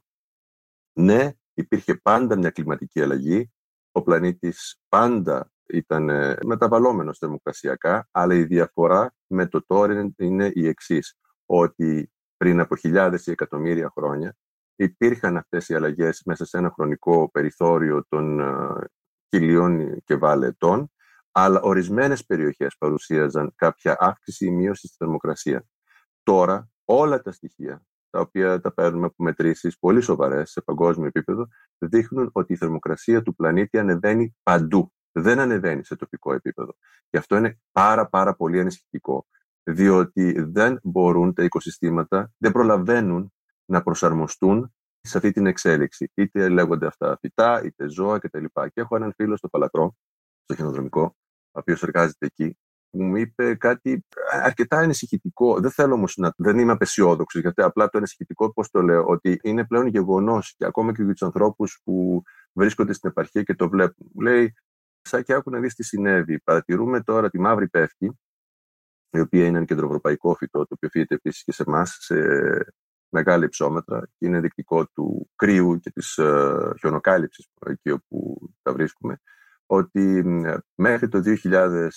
Ναι, 0.92 1.32
υπήρχε 1.54 1.94
πάντα 1.94 2.36
μια 2.36 2.50
κλιματική 2.50 3.02
αλλαγή, 3.02 3.52
ο 3.92 4.02
πλανήτης 4.02 4.80
πάντα 4.88 5.52
ήταν 5.68 6.08
ε, 6.08 6.36
μεταβαλλόμενος 6.44 7.18
θερμοκρασιακά, 7.18 8.08
αλλά 8.10 8.34
η 8.34 8.44
διαφορά 8.44 9.14
με 9.26 9.46
το 9.46 9.64
τώρα 9.66 10.12
είναι 10.16 10.50
η 10.54 10.66
εξής 10.66 11.16
ότι 11.46 12.12
πριν 12.36 12.60
από 12.60 12.76
χιλιάδες 12.76 13.26
ή 13.26 13.30
εκατομμύρια 13.30 13.92
χρόνια 13.94 14.36
υπήρχαν 14.76 15.36
αυτές 15.36 15.68
οι 15.68 15.74
αλλαγές 15.74 16.22
μέσα 16.24 16.44
σε 16.44 16.58
ένα 16.58 16.70
χρονικό 16.70 17.30
περιθώριο 17.30 18.04
των 18.08 18.40
χιλιών 19.28 20.02
και 20.04 20.16
βάλε 20.16 20.52
αλλά 21.32 21.60
ορισμένες 21.60 22.24
περιοχές 22.24 22.76
παρουσίαζαν 22.78 23.52
κάποια 23.56 23.96
αύξηση 23.98 24.46
ή 24.46 24.50
μείωση 24.50 24.86
στη 24.86 24.96
θερμοκρασία. 24.96 25.66
Τώρα 26.22 26.70
όλα 26.84 27.22
τα 27.22 27.32
στοιχεία 27.32 27.82
τα 28.12 28.20
οποία 28.20 28.60
τα 28.60 28.72
παίρνουμε 28.72 29.06
από 29.06 29.22
μετρήσεις 29.22 29.78
πολύ 29.78 30.00
σοβαρές 30.00 30.50
σε 30.50 30.60
παγκόσμιο 30.60 31.06
επίπεδο, 31.06 31.48
δείχνουν 31.78 32.30
ότι 32.32 32.52
η 32.52 32.56
θερμοκρασία 32.56 33.22
του 33.22 33.34
πλανήτη 33.34 33.78
ανεβαίνει 33.78 34.36
παντού. 34.42 34.92
Δεν 35.12 35.38
ανεβαίνει 35.38 35.84
σε 35.84 35.96
τοπικό 35.96 36.32
επίπεδο. 36.32 36.74
Και 37.10 37.18
αυτό 37.18 37.36
είναι 37.36 37.58
πάρα 37.72 38.08
πάρα 38.08 38.34
πολύ 38.34 38.60
ανησυχητικό, 38.60 39.26
διότι 39.62 40.42
δεν 40.42 40.78
μπορούν 40.82 41.34
τα 41.34 41.44
οικοσυστήματα, 41.44 42.32
δεν 42.38 42.52
προλαβαίνουν 42.52 43.32
να 43.72 43.82
προσαρμοστούν 43.82 44.74
σε 45.00 45.16
αυτή 45.16 45.30
την 45.30 45.46
εξέλιξη. 45.46 46.10
Είτε 46.14 46.48
λέγονται 46.48 46.86
αυτά 46.86 47.18
φυτά, 47.20 47.62
είτε 47.64 47.88
ζώα 47.88 48.18
κτλ. 48.18 48.44
Και 48.44 48.80
έχω 48.80 48.96
έναν 48.96 49.12
φίλο 49.14 49.36
στο 49.36 49.48
Παλατρό, 49.48 49.96
στο 50.42 50.54
χιονοδρομικό, 50.54 51.02
ο 51.50 51.58
οποίος 51.58 51.82
εργάζεται 51.82 52.26
εκεί, 52.26 52.58
που 52.90 53.02
μου 53.02 53.16
είπε 53.16 53.54
κάτι 53.54 54.06
αρκετά 54.42 54.76
ανησυχητικό. 54.78 55.60
Δεν 55.60 55.70
θέλω 55.70 55.94
όμως 55.94 56.16
να. 56.16 56.32
Δεν 56.36 56.58
είμαι 56.58 56.72
απεσιόδοξος, 56.72 57.40
γιατί 57.40 57.62
απλά 57.62 57.88
το 57.88 57.98
ανησυχητικό, 57.98 58.52
πώς 58.52 58.70
το 58.70 58.82
λέω, 58.82 59.04
ότι 59.06 59.40
είναι 59.42 59.66
πλέον 59.66 59.86
γεγονός 59.86 60.54
και 60.56 60.64
ακόμα 60.64 60.92
και 60.92 61.02
για 61.02 61.12
τους 61.12 61.22
ανθρώπους 61.22 61.80
που 61.84 62.22
βρίσκονται 62.52 62.92
στην 62.92 63.10
επαρχία 63.10 63.42
και 63.42 63.54
το 63.54 63.68
βλέπουν. 63.68 64.10
Μου 64.12 64.20
λέει, 64.20 64.54
σαν 65.00 65.22
και 65.22 65.32
άκου 65.32 65.50
να 65.50 65.60
δεις 65.60 65.74
τι 65.74 65.82
συνέβη. 65.82 66.40
Παρατηρούμε 66.40 67.02
τώρα 67.02 67.30
τη 67.30 67.38
μαύρη 67.38 67.68
πέφτει, 67.68 68.18
η 69.10 69.20
οποία 69.20 69.46
είναι 69.46 69.56
ένα 69.56 69.66
κεντροευρωπαϊκό 69.66 70.34
φυτό, 70.34 70.58
το 70.58 70.74
οποίο 70.74 70.88
φύγεται 70.88 71.14
επίσης 71.14 71.44
και 71.44 71.52
σε 71.52 71.64
εμάς, 71.66 71.96
σε 72.00 72.14
μεγάλα 73.12 73.44
υψόμετρα 73.44 74.00
και 74.18 74.26
είναι 74.26 74.40
δεικτικό 74.40 74.86
του 74.86 75.30
κρύου 75.36 75.78
και 75.80 75.90
της 75.90 76.16
ε, 76.18 76.72
χιονοκάλυψης 76.78 77.48
εκεί 77.66 77.90
όπου 77.90 78.48
τα 78.62 78.72
βρίσκουμε 78.72 79.20
ότι 79.66 80.24
μέχρι 80.74 81.08
το 81.08 81.22
2000, 81.42 81.88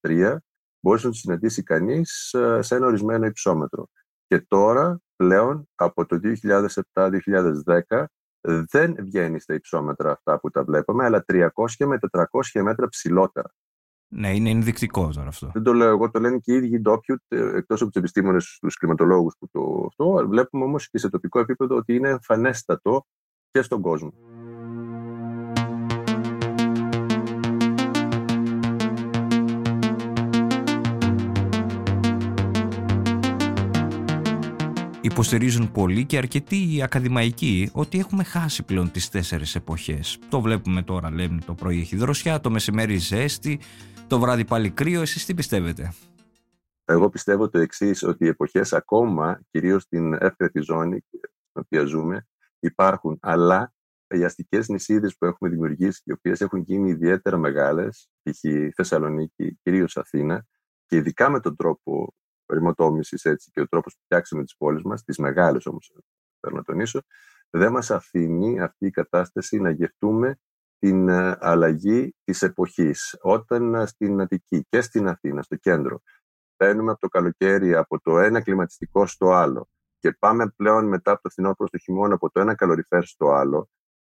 2003 0.00 0.36
μπορούσε 0.80 1.06
να 1.06 1.12
το 1.12 1.18
συναντήσει 1.18 1.62
κανείς 1.62 2.32
ε, 2.32 2.62
σε 2.62 2.74
ένα 2.74 2.86
ορισμένο 2.86 3.26
υψόμετρο. 3.26 3.88
Και 4.26 4.40
τώρα 4.40 5.00
πλέον 5.16 5.68
από 5.74 6.06
το 6.06 6.20
2007-2010 6.92 8.04
δεν 8.46 8.94
βγαίνει 8.98 9.40
στα 9.40 9.54
υψόμετρα 9.54 10.10
αυτά 10.10 10.40
που 10.40 10.50
τα 10.50 10.64
βλέπουμε, 10.64 11.04
αλλά 11.04 11.24
300 11.32 11.48
με 11.78 11.98
400 12.10 12.62
μέτρα 12.62 12.88
ψηλότερα. 12.88 13.50
Ναι, 14.08 14.34
είναι 14.34 14.50
ενδεικτικό 14.50 15.10
τώρα 15.14 15.28
αυτό. 15.28 15.50
Δεν 15.52 15.62
το 15.62 15.72
λέω 15.72 15.88
εγώ, 15.88 16.10
το 16.10 16.20
λένε 16.20 16.38
και 16.38 16.52
οι 16.52 16.56
ίδιοι 16.56 16.80
ντόπιου, 16.80 17.16
εκτός 17.28 17.80
από 17.80 17.90
τους 17.90 18.00
επιστήμονες, 18.00 18.58
τους 18.60 18.76
κλιματολόγους 18.76 19.34
που 19.38 19.48
το 19.52 19.84
αυτό. 19.86 20.28
Βλέπουμε 20.28 20.64
όμως 20.64 20.90
και 20.90 20.98
σε 20.98 21.08
τοπικό 21.08 21.38
επίπεδο 21.40 21.76
ότι 21.76 21.94
είναι 21.94 22.08
εμφανέστατο 22.08 23.06
και 23.50 23.62
στον 23.62 23.80
κόσμο. 23.80 24.12
Υποστηρίζουν 35.00 35.72
πολλοί 35.72 36.04
και 36.04 36.16
αρκετοί 36.16 36.74
οι 36.74 36.82
ακαδημαϊκοί 36.82 37.70
ότι 37.72 37.98
έχουμε 37.98 38.24
χάσει 38.24 38.62
πλέον 38.62 38.90
τις 38.90 39.08
τέσσερις 39.08 39.54
εποχές. 39.54 40.18
Το 40.28 40.40
βλέπουμε 40.40 40.82
τώρα, 40.82 41.10
λέμε 41.10 41.40
το 41.46 41.54
πρωί 41.54 41.80
έχει 41.80 41.96
δροσιά, 41.96 42.40
το 42.40 42.50
μεσημέρι 42.50 42.96
ζέστη, 42.96 43.60
το 44.08 44.18
βράδυ 44.18 44.44
πάλι 44.44 44.70
κρύο. 44.70 45.00
Εσείς 45.00 45.24
τι 45.24 45.34
πιστεύετε; 45.34 45.92
Εγώ 46.84 47.08
πιστεύω 47.10 47.48
το 47.48 47.58
εξής 47.58 48.02
ότι 48.02 48.24
οι 48.24 48.28
εποχές 48.28 48.72
ακόμα, 48.72 49.40
κυρίως 49.50 49.82
στην 49.82 50.12
εύκρατη 50.12 50.60
ζώνη 50.60 51.04
στην 51.08 51.30
οποία 51.52 51.84
ζούμε, 51.84 52.26
υπάρχουν, 52.58 53.18
αλλά 53.20 53.72
οι 54.08 54.24
αστικές 54.24 54.68
νησίδες 54.68 55.16
που 55.16 55.26
έχουμε 55.26 55.50
δημιουργήσει, 55.50 56.02
οι 56.04 56.12
οποίες 56.12 56.40
έχουν 56.40 56.60
γίνει 56.60 56.90
ιδιαίτερα 56.90 57.36
μεγάλες, 57.36 58.10
π.χ. 58.22 58.40
Θεσσαλονίκη, 58.74 59.58
κυρίως 59.62 59.96
Αθήνα, 59.96 60.46
και 60.86 60.96
ειδικά 60.96 61.30
με 61.30 61.40
τον 61.40 61.56
τρόπο 61.56 62.14
ρημοτόμησης 62.52 63.24
έτσι 63.24 63.50
και 63.50 63.60
ο 63.60 63.68
τρόπος 63.68 63.94
που 63.94 64.00
φτιάξαμε 64.04 64.42
τις 64.42 64.56
πόλεις 64.56 64.82
μας, 64.82 65.04
τις 65.04 65.18
μεγάλες 65.18 65.66
όμως, 65.66 65.92
θέλω 66.40 66.56
να 66.56 66.62
τονίσω, 66.62 67.00
δεν 67.50 67.72
μας 67.72 67.90
αφήνει 67.90 68.60
αυτή 68.60 68.86
η 68.86 68.90
κατάσταση 68.90 69.60
να 69.60 69.70
γευτούμε 69.70 70.38
την 70.78 71.08
ε, 71.08 71.36
αλλαγή 71.40 72.14
της 72.24 72.42
εποχής. 72.42 73.16
Όταν 73.20 73.74
ε, 73.74 73.86
στην 73.86 74.20
Αττική 74.20 74.66
και 74.68 74.80
στην 74.80 75.08
Αθήνα, 75.08 75.42
στο 75.42 75.56
κέντρο, 75.56 76.00
μπαίνουμε 76.56 76.90
από 76.90 77.00
το 77.00 77.08
καλοκαίρι 77.08 77.74
από 77.74 78.00
το 78.00 78.18
ένα 78.18 78.42
κλιματιστικό 78.42 79.06
στο 79.06 79.32
άλλο 79.32 79.68
και 79.98 80.12
πάμε 80.12 80.52
πλέον 80.56 80.88
μετά 80.88 81.10
από 81.10 81.22
το 81.22 81.28
φθινόπωρο 81.28 81.68
στο 81.68 81.78
χειμώνα 81.78 82.14
από 82.14 82.30
το 82.30 82.40
ένα 82.40 82.54
καλοριφέρ 82.54 83.04
στο 83.04 83.30
άλλο, 83.30 83.68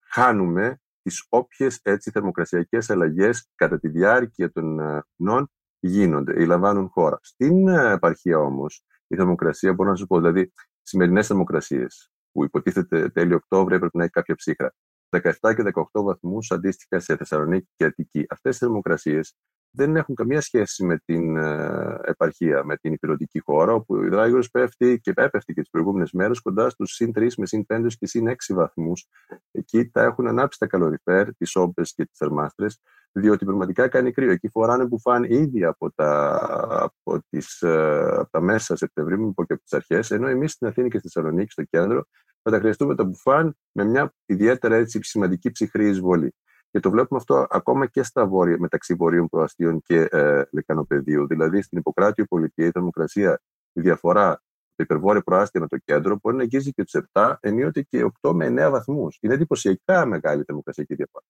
χάνουμε 0.08 0.80
τις 1.02 1.26
όποιες 1.28 1.80
έτσι 1.82 2.10
θερμοκρασιακές 2.10 2.90
αλλαγές 2.90 3.48
κατά 3.54 3.78
τη 3.78 3.88
διάρκεια 3.88 4.52
των 4.52 4.80
ε, 4.80 5.02
μηνών 5.16 5.50
γίνονται 5.78 6.42
ή 6.42 6.46
λαμβάνουν 6.46 6.88
χώρα. 6.88 7.18
Στην 7.22 7.68
ε, 7.68 7.92
επαρχία 7.92 8.38
όμως, 8.38 8.84
η 9.06 9.16
θερμοκρασία, 9.16 9.72
μπορώ 9.72 9.90
να 9.90 9.96
σας 9.96 10.06
πω, 10.06 10.16
δηλαδή 10.16 10.52
σημερινές 10.82 11.26
θερμοκρασίες, 11.26 12.10
που 12.32 12.44
υποτίθεται 12.44 13.08
τέλειο 13.08 13.36
Οκτώβριο 13.36 13.76
έπρεπε 13.76 13.98
να 13.98 14.02
έχει 14.02 14.12
κάποια 14.12 14.34
ψύχρα, 14.34 14.74
17 15.10 15.54
και 15.54 15.62
18 15.74 16.02
βαθμούς 16.02 16.50
αντίστοιχα 16.50 17.00
σε 17.00 17.16
Θεσσαλονίκη 17.16 17.68
και 17.76 17.84
Αττική. 17.84 18.26
Αυτές 18.28 18.56
οι 18.56 18.58
θερμοκρασίες 18.58 19.36
δεν 19.76 19.96
έχουν 19.96 20.14
καμία 20.14 20.40
σχέση 20.40 20.84
με 20.84 20.98
την 21.04 21.36
ε, 21.36 21.98
επαρχία, 22.04 22.64
με 22.64 22.76
την 22.76 22.92
υπηρετική 22.92 23.40
χώρα, 23.40 23.72
όπου 23.72 24.02
η 24.02 24.08
Δράγιο 24.08 24.42
πέφτει 24.52 25.00
και 25.02 25.10
έπεφτε 25.10 25.52
και 25.52 25.60
τις 25.60 25.70
προηγούμενες 25.70 26.12
μέρες 26.12 26.40
κοντά 26.40 26.70
στους 26.70 26.94
συν 26.94 27.12
3 27.16 27.28
με 27.36 27.46
συν 27.46 27.66
5 27.68 27.86
και 27.98 28.06
συν 28.06 28.28
6 28.28 28.34
βαθμούς. 28.54 29.06
Εκεί 29.50 29.88
τα 29.90 30.02
έχουν 30.02 30.26
ανάψει 30.26 30.58
τα 30.58 30.66
καλοριφέρ, 30.66 31.34
τις 31.34 31.56
όμπες 31.56 31.92
και 31.94 32.04
τις 32.04 32.18
θερμάστρες, 32.18 32.80
διότι 33.12 33.44
πραγματικά 33.44 33.88
κάνει 33.88 34.12
κρύο. 34.12 34.30
Εκεί 34.30 34.48
φοράνε 34.48 34.84
μπουφάν 34.84 35.24
ήδη 35.24 35.64
από 35.64 35.92
τα, 35.92 36.38
από 36.68 37.22
τις, 37.28 37.62
ε, 37.62 38.08
από 38.16 38.30
τα 38.30 38.40
μέσα 38.40 38.76
Σεπτεμβρίου, 38.76 39.20
μην 39.20 39.34
πω 39.34 39.44
και 39.44 39.52
από 39.52 39.62
τις 39.62 39.72
αρχές, 39.72 40.10
ενώ 40.10 40.28
εμείς 40.28 40.52
στην 40.52 40.66
Αθήνα 40.66 40.88
και 40.88 40.98
στη 40.98 41.08
Θεσσαλονίκη, 41.08 41.50
στο 41.50 41.62
κέντρο, 41.62 42.04
θα 42.46 42.52
τα 42.52 42.58
χρειαστούμε 42.58 42.94
τα 42.94 43.04
μπουφάν 43.04 43.56
με 43.72 43.84
μια 43.84 44.14
ιδιαίτερα 44.26 44.76
έτσι, 44.76 44.98
σημαντική 45.02 45.50
ψυχρή 45.50 45.88
εισβολή. 45.88 46.34
Και 46.70 46.80
το 46.80 46.90
βλέπουμε 46.90 47.20
αυτό 47.20 47.46
ακόμα 47.50 47.86
και 47.86 48.02
στα 48.02 48.26
βόρεια, 48.26 48.56
μεταξύ 48.58 48.94
βορείων 48.94 49.28
προαστίων 49.28 49.82
και 49.82 50.08
ε, 50.10 50.42
λεκανοπεδίου. 50.50 51.26
Δηλαδή 51.26 51.62
στην 51.62 51.78
Ιπποκράτιο 51.78 52.24
πολιτεία 52.24 52.66
η 52.66 52.70
θερμοκρασία, 52.70 53.40
η 53.72 53.80
διαφορά 53.80 54.42
το 54.74 54.82
υπερβόρειο 54.82 55.22
προάστια 55.22 55.60
με 55.60 55.66
το 55.66 55.76
κέντρο 55.84 56.18
μπορεί 56.22 56.36
να 56.36 56.42
αγγίζει 56.42 56.72
και 56.72 56.84
τους 56.84 57.02
7, 57.12 57.34
ενίοτε 57.40 57.82
και 57.82 58.10
8 58.20 58.32
με 58.34 58.66
9 58.66 58.70
βαθμούς. 58.70 59.18
Είναι 59.20 59.34
εντυπωσιακά 59.34 60.06
μεγάλη 60.06 60.42
θερμοκρασιακή 60.42 60.94
διαφορά. 60.94 61.24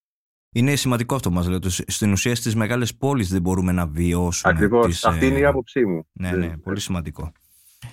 Είναι 0.51 0.75
σημαντικό 0.75 1.15
αυτό 1.15 1.31
μας 1.31 1.47
λέτε. 1.47 1.69
Στην 1.69 2.11
ουσία 2.11 2.35
στις 2.35 2.55
μεγάλες 2.55 2.95
πόλεις 2.95 3.29
δεν 3.29 3.41
μπορούμε 3.41 3.71
να 3.71 3.87
βιώσουμε. 3.87 4.53
Ακριβώς. 4.53 5.05
Αυτή 5.05 5.25
είναι 5.25 5.37
η 5.37 5.41
ε, 5.41 5.45
άποψή 5.45 5.85
μου. 5.85 6.07
Ναι, 6.11 6.31
ναι, 6.31 6.57
πολύ 6.57 6.79
σημαντικό. 6.79 7.31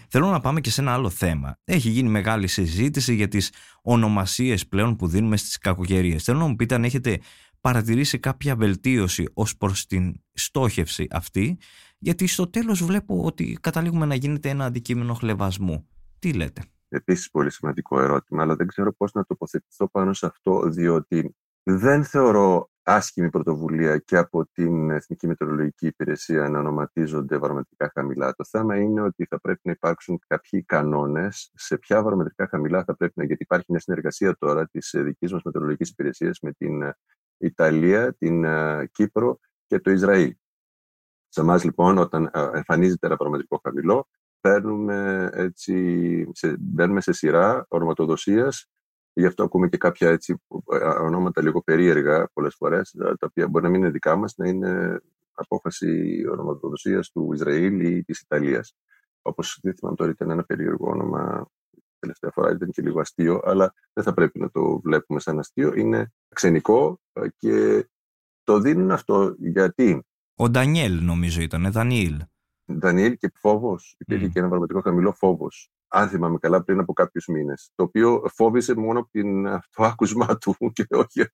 Θέλω 0.08 0.30
να 0.30 0.40
πάμε 0.40 0.60
και 0.60 0.70
σε 0.70 0.80
ένα 0.80 0.92
άλλο 0.92 1.10
θέμα. 1.10 1.58
Έχει 1.64 1.88
γίνει 1.88 2.08
μεγάλη 2.08 2.46
συζήτηση 2.46 3.14
για 3.14 3.28
τις 3.28 3.52
ονομασίες 3.82 4.66
πλέον 4.68 4.96
που 4.96 5.06
δίνουμε 5.06 5.36
στις 5.36 5.58
κακοκαιρίες. 5.58 6.24
Θέλω 6.24 6.38
να 6.38 6.46
μου 6.46 6.56
πείτε 6.56 6.74
αν 6.74 6.84
έχετε 6.84 7.20
παρατηρήσει 7.60 8.18
κάποια 8.18 8.56
βελτίωση 8.56 9.24
ως 9.34 9.56
προς 9.56 9.86
την 9.86 10.14
στόχευση 10.32 11.06
αυτή, 11.10 11.58
γιατί 11.98 12.26
στο 12.26 12.50
τέλος 12.50 12.84
βλέπω 12.84 13.24
ότι 13.24 13.58
καταλήγουμε 13.60 14.06
να 14.06 14.14
γίνεται 14.14 14.48
ένα 14.48 14.64
αντικείμενο 14.64 15.14
χλεβασμού. 15.14 15.88
Τι 16.18 16.32
λέτε; 16.32 16.62
Επίσης 16.88 17.30
πολύ 17.30 17.50
σημαντικό 17.50 18.00
ερώτημα, 18.00 18.42
αλλά 18.42 18.56
δεν 18.56 18.66
ξέρω 18.66 18.92
πώς 18.92 19.12
να 19.12 19.24
τοποθετηθώ 19.24 19.88
πάνω 19.90 20.12
σε 20.12 20.26
αυτό, 20.26 20.68
διότι 20.68 21.36
δεν 21.62 22.04
θεωρώ 22.04 22.70
άσχημη 22.84 23.30
πρωτοβουλία 23.30 23.98
και 23.98 24.16
από 24.16 24.46
την 24.52 24.90
Εθνική 24.90 25.26
Μετεωρολογική 25.26 25.86
Υπηρεσία 25.86 26.48
να 26.48 26.58
ονοματίζονται 26.58 27.38
βαρομετρικά 27.38 27.90
χαμηλά. 27.94 28.34
Το 28.34 28.44
θέμα 28.44 28.80
είναι 28.80 29.00
ότι 29.00 29.24
θα 29.24 29.40
πρέπει 29.40 29.60
να 29.62 29.70
υπάρξουν 29.70 30.20
κάποιοι 30.26 30.62
κανόνες 30.62 31.50
σε 31.54 31.78
ποια 31.78 32.02
βαρομετρικά 32.02 32.48
χαμηλά 32.48 32.84
θα 32.84 32.96
πρέπει 32.96 33.12
να. 33.16 33.24
Γιατί 33.24 33.42
υπάρχει 33.42 33.66
μια 33.68 33.80
συνεργασία 33.80 34.36
τώρα 34.38 34.66
της 34.66 34.90
δικής 34.94 35.32
μας 35.32 35.42
Μετεωρολογικής 35.42 35.90
Υπηρεσίας 35.90 36.38
με 36.40 36.52
την 36.52 36.92
Ιταλία, 37.36 38.14
την 38.14 38.44
ε, 38.44 38.88
Κύπρο 38.92 39.38
και 39.66 39.78
το 39.78 39.90
Ισραήλ. 39.90 40.34
Σε 41.28 41.40
εμάς 41.40 41.64
λοιπόν 41.64 41.98
όταν 41.98 42.30
ε, 42.32 42.50
εμφανίζεται 42.52 43.06
ένα 43.06 43.16
πραγματικό 43.16 43.60
χαμηλό, 43.62 44.08
παίρνουμε, 44.40 45.28
έτσι, 45.32 46.26
σε, 46.32 46.56
μπαίνουμε 46.58 47.00
σε 47.00 47.12
σειρά 47.12 47.66
ονοματοδοσίας 47.68 48.68
Γι' 49.16 49.26
αυτό 49.26 49.42
ακούμε 49.44 49.68
και 49.68 49.76
κάποια 49.76 50.10
έτσι, 50.10 50.42
ε, 50.72 50.76
ονόματα 50.84 51.42
λίγο 51.42 51.62
περίεργα 51.62 52.28
πολλές 52.32 52.54
φορές, 52.54 52.90
τα 52.98 53.26
οποία 53.26 53.48
μπορεί 53.48 53.64
να 53.64 53.70
μην 53.70 53.80
είναι 53.80 53.90
δικά 53.90 54.16
μας, 54.16 54.36
να 54.36 54.48
είναι 54.48 55.00
απόφαση 55.32 56.22
ονοματοδοσίας 56.32 57.10
του 57.10 57.32
Ισραήλ 57.32 57.80
ή 57.80 58.04
της 58.04 58.20
Ιταλίας. 58.20 58.76
Όπως 59.22 59.58
δεν 59.62 59.74
θυμάμαι 59.74 59.96
τώρα, 59.96 60.10
ήταν 60.10 60.30
ένα 60.30 60.44
περίεργο 60.44 60.90
όνομα 60.90 61.48
τελευταία 61.98 62.30
φορά 62.30 62.50
ήταν 62.50 62.70
και 62.70 62.82
λίγο 62.82 63.00
αστείο, 63.00 63.40
αλλά 63.44 63.74
δεν 63.92 64.04
θα 64.04 64.14
πρέπει 64.14 64.38
να 64.38 64.50
το 64.50 64.80
βλέπουμε 64.80 65.20
σαν 65.20 65.38
αστείο. 65.38 65.74
Είναι 65.74 66.12
ξενικό 66.34 67.00
ε, 67.12 67.28
και 67.38 67.86
το 68.44 68.58
δίνουν 68.58 68.90
αυτό 68.90 69.34
γιατί; 69.38 70.06
Ο 70.34 70.48
Ντανιέλ 70.48 71.04
νομίζω 71.04 71.40
ήταν, 71.40 71.72
Δανιήλ. 71.72 72.22
Δανιήλ 72.64 73.16
και 73.16 73.32
φόβος. 73.34 73.94
Υπήρχε 73.98 74.26
mm. 74.26 74.30
και 74.30 74.38
ένα 74.38 74.48
πραγματικό 74.48 74.80
χαμηλό 74.80 75.12
φόβος. 75.12 75.70
Αν 75.96 76.08
θυμάμαι 76.08 76.38
καλά, 76.38 76.64
πριν 76.64 76.78
από 76.78 76.92
κάποιους 76.92 77.26
μήνες. 77.26 77.70
Το 77.74 77.82
οποίο 77.82 78.22
φόβησε 78.34 78.74
μόνο 78.74 78.98
από 78.98 79.10
το 79.76 79.84
άκουσμα 79.84 80.38
του 80.38 80.56
και 80.72 80.86
όχι 80.88 81.24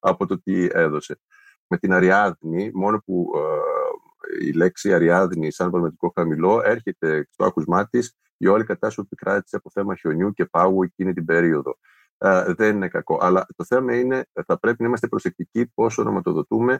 από 0.00 0.26
το 0.26 0.42
τι 0.42 0.68
έδωσε. 0.72 1.20
Με 1.66 1.78
την 1.78 1.92
Αριάδνη, 1.92 2.70
μόνο 2.74 3.02
που 3.04 3.30
ε, 3.36 4.46
η 4.46 4.52
λέξη 4.52 4.94
Αριάδνη 4.94 5.52
σαν 5.52 5.70
πραγματικό 5.70 6.12
χαμηλό 6.14 6.60
έρχεται 6.64 7.28
στο 7.30 7.44
άκουσμά 7.44 7.88
της 7.88 8.16
η 8.36 8.46
όλη 8.46 8.64
κατάσταση 8.64 8.96
που 8.96 9.02
επικράτησε 9.02 9.56
από 9.56 9.70
θέμα 9.70 9.96
χιονιού 9.96 10.32
και 10.32 10.44
πάγου 10.44 10.82
εκείνη 10.82 11.12
την 11.12 11.24
περίοδο. 11.24 11.78
Ε, 12.18 12.52
δεν 12.52 12.76
είναι 12.76 12.88
κακό. 12.88 13.18
Αλλά 13.20 13.46
το 13.56 13.64
θέμα 13.64 13.98
είναι, 13.98 14.26
θα 14.46 14.58
πρέπει 14.58 14.82
να 14.82 14.88
είμαστε 14.88 15.08
προσεκτικοί 15.08 15.66
πόσο 15.74 16.02
ονοματοδοτούμε 16.02 16.72
ε, 16.72 16.78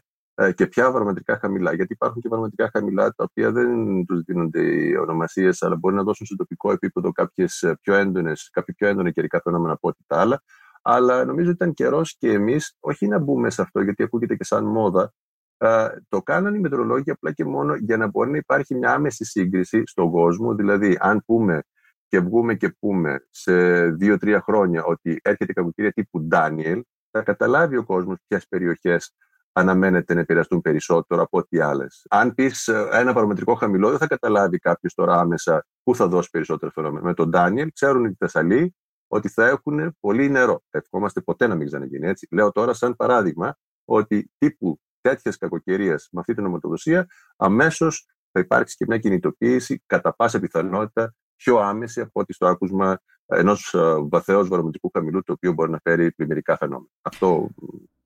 και 0.55 0.67
ποια 0.67 0.91
βαρομετρικά 0.91 1.39
χαμηλά. 1.39 1.75
Γιατί 1.75 1.93
υπάρχουν 1.93 2.23
και 2.23 2.29
βαρομετρικά 2.29 2.71
χαμηλά 2.73 3.15
τα 3.15 3.25
οποία 3.25 3.53
δεν 3.53 4.05
τους 4.07 4.23
δίνονται 4.23 4.61
οι 4.61 4.97
ονομασίες, 4.97 5.63
αλλά 5.63 5.77
μπορεί 5.77 5.95
να 5.95 6.03
δώσουν 6.03 6.27
στο 6.27 6.37
τοπικό 6.37 6.73
επίπεδο 6.73 7.13
κάποιες 7.13 7.75
πιο 7.81 7.95
έντονες, 7.95 8.51
κάποια 8.53 8.75
πιο 8.75 8.89
έντονα 8.89 9.11
καιρικά 9.11 9.41
φαινόμενα 9.41 9.73
από 9.73 9.89
ό,τι 9.89 9.99
τα 10.07 10.21
άλλα. 10.21 10.43
Αλλά 10.83 11.25
νομίζω 11.25 11.47
ότι 11.47 11.57
ήταν 11.57 11.75
καιρός 11.75 12.17
και 12.19 12.33
εμείς, 12.33 12.77
όχι 12.81 13.07
να 13.09 13.19
μπούμε 13.19 13.51
σε 13.51 13.63
αυτό, 13.63 13.81
γιατί 13.81 14.03
ακούγεται 14.03 14.37
και 14.37 14.45
σαν 14.45 14.65
μόδα, 14.65 15.13
το 16.09 16.23
κάνανε 16.23 16.57
οι 16.57 16.61
μετρολόγοι 16.61 17.11
απλά 17.11 17.33
και 17.33 17.45
μόνο 17.45 17.75
για 17.75 17.97
να 17.97 18.07
μπορεί 18.07 18.31
να 18.31 18.37
υπάρχει 18.37 18.75
μια 18.75 18.93
άμεση 18.93 19.25
σύγκριση 19.25 19.83
στον 19.87 20.11
κόσμο. 20.11 20.55
Δηλαδή, 20.55 20.97
αν 21.01 21.23
πούμε 21.27 21.63
και 22.07 22.21
βγούμε 22.21 22.55
και 22.55 22.77
πούμε 22.79 23.27
σε 23.31 23.87
δύο-τρία 23.91 24.41
χρόνια 24.41 24.85
ότι 24.85 25.21
έρχεται 25.23 25.53
κακοκαιρία 25.53 25.93
τύπου 25.93 26.23
Ντάνιελ, 26.23 26.83
θα 27.11 27.23
καταλάβει 27.23 27.77
ο 27.77 27.85
κόσμος 27.85 28.17
ποιες 28.27 28.47
περιοχές 28.49 29.15
αναμένεται 29.53 30.15
να 30.15 30.21
επηρεαστούν 30.21 30.61
περισσότερο 30.61 31.23
από 31.23 31.39
ό,τι 31.39 31.61
άλλες. 31.61 32.07
Αν 32.11 32.35
πεις 32.35 32.69
ε, 32.69 32.89
ένα 32.93 33.13
παρομετρικό 33.13 33.55
χαμηλό, 33.55 33.91
δεν 33.91 33.99
θα 33.99 34.07
καταλάβει 34.07 34.59
κάποιος 34.59 34.95
τώρα 34.95 35.19
άμεσα 35.19 35.67
Πού 35.83 35.95
θα 35.95 36.09
δώσει 36.09 36.31
περισσότερο 36.31 36.71
φαινόμενο. 36.71 37.05
Με 37.05 37.15
τον 37.15 37.29
Ντάνιελ 37.29 37.73
ξέρουν 37.73 38.05
οι 38.05 38.15
Θεσσαλοί 38.19 38.75
ότι 39.07 39.29
θα 39.29 39.47
έχουν 39.47 39.97
πολύ 40.01 40.31
νερό. 40.31 40.63
Ευχόμαστε 40.71 41.21
ποτέ 41.21 41.47
να 41.47 41.55
μην 41.55 41.67
ξαναγίνει 41.67 42.09
έτσι. 42.09 42.29
Λέω 42.31 42.53
τώρα, 42.53 42.73
σαν 42.73 42.97
παράδειγμα, 42.97 43.57
ότι 43.85 44.31
τύπου 44.39 44.81
τέτοιες 45.01 45.37
κακοκαιρίες 45.37 46.09
με 46.13 46.21
αυτή 46.21 46.35
την 46.35 46.43
νομοτοδοσία, 46.43 47.07
αμέσως 47.37 48.07
θα 48.33 48.41
υπάρξει 48.41 48.77
και 48.77 48.85
μια 48.89 48.99
κινητοποίηση 48.99 49.83
κατά 49.87 50.15
πάσα 50.15 50.41
πιθανότητα 50.41 51.15
πιο 51.37 51.59
άμεση 51.59 52.01
από 52.01 52.21
ό,τι 52.21 52.33
στο 52.33 52.47
άκουσμα 52.47 53.01
ενός 53.27 53.75
ε, 53.75 53.95
βαθέως 54.09 54.49
βαρομετρικού 54.49 54.91
χαμηλού, 54.93 55.23
το 55.23 55.33
οποίο 55.33 55.53
μπορεί 55.53 55.71
να 55.71 55.79
φέρει 55.83 56.13
πλημμυρικά 56.13 56.57
φαινόμενα. 56.57 56.91
Αυτό 57.03 57.49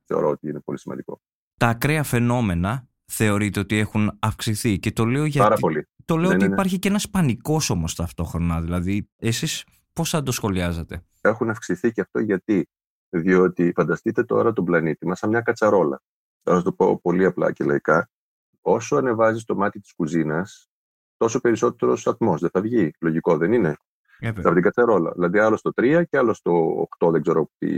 θεωρώ 0.05 0.29
ότι 0.29 0.49
είναι 0.49 0.61
πολύ 0.61 0.79
σημαντικό. 0.79 1.21
Τα 1.59 1.69
ακραία 1.69 2.03
φαινόμενα 2.03 2.89
θεωρείτε 3.05 3.61
ότι 3.61 3.79
έχουν 3.79 4.19
αυξηθεί 4.19 4.79
και 4.79 4.93
το 4.93 5.05
λέω 5.05 5.25
γιατί. 5.25 5.39
Πάρα 5.39 5.57
πολύ. 5.57 5.89
Το 6.05 6.17
λέω 6.17 6.29
ναι, 6.29 6.35
ότι 6.35 6.43
ναι, 6.43 6.49
ναι. 6.49 6.53
υπάρχει 6.55 6.79
και 6.79 6.89
ένας 6.89 7.11
πανικός 7.11 7.71
όμως 7.71 7.95
ταυτόχρονα. 7.95 8.61
Δηλαδή, 8.61 9.11
εσείς 9.17 9.65
πώς 9.93 10.11
θα 10.11 10.23
το 10.23 10.33
σχολιάζετε; 10.33 11.05
Έχουν 11.21 11.51
αυξηθεί 11.51 11.93
και 11.93 12.01
αυτό 12.01 12.19
γιατί. 12.19 12.69
Διότι 13.09 13.73
φανταστείτε 13.77 14.25
τώρα 14.25 14.53
τον 14.53 14.65
πλανήτη 14.65 15.07
μας 15.07 15.19
σαν 15.19 15.29
μια 15.29 15.41
κατσαρόλα. 15.41 16.03
Θα 16.43 16.55
σας 16.55 16.63
το 16.63 16.73
πω 16.73 17.01
πολύ 17.01 17.25
απλά 17.25 17.53
και 17.53 17.65
λαϊκά. 17.65 18.11
Όσο 18.61 18.97
ανεβάζει 18.97 19.45
το 19.45 19.55
μάτι 19.55 19.81
της 19.81 19.93
κουζίνας, 19.95 20.69
τόσο 21.17 21.41
περισσότερος 21.41 22.07
ατμό 22.07 22.37
δεν 22.39 22.51
θα 22.51 22.61
βγει. 22.61 22.91
Λογικό 23.01 23.37
δεν 23.37 23.53
είναι; 23.53 23.77
Ε, 24.19 24.29
από 24.29 24.53
την 24.53 24.63
κατσαρόλα. 24.63 25.13
Δηλαδή, 25.15 25.39
άλλο 25.39 25.57
στο 25.57 25.73
3 25.77 26.05
και 26.05 26.19
άλλο 26.19 26.35
στο 26.35 26.83
8, 26.99 27.11
δεν 27.11 27.23
ξέρω 27.23 27.51
τι 27.59 27.69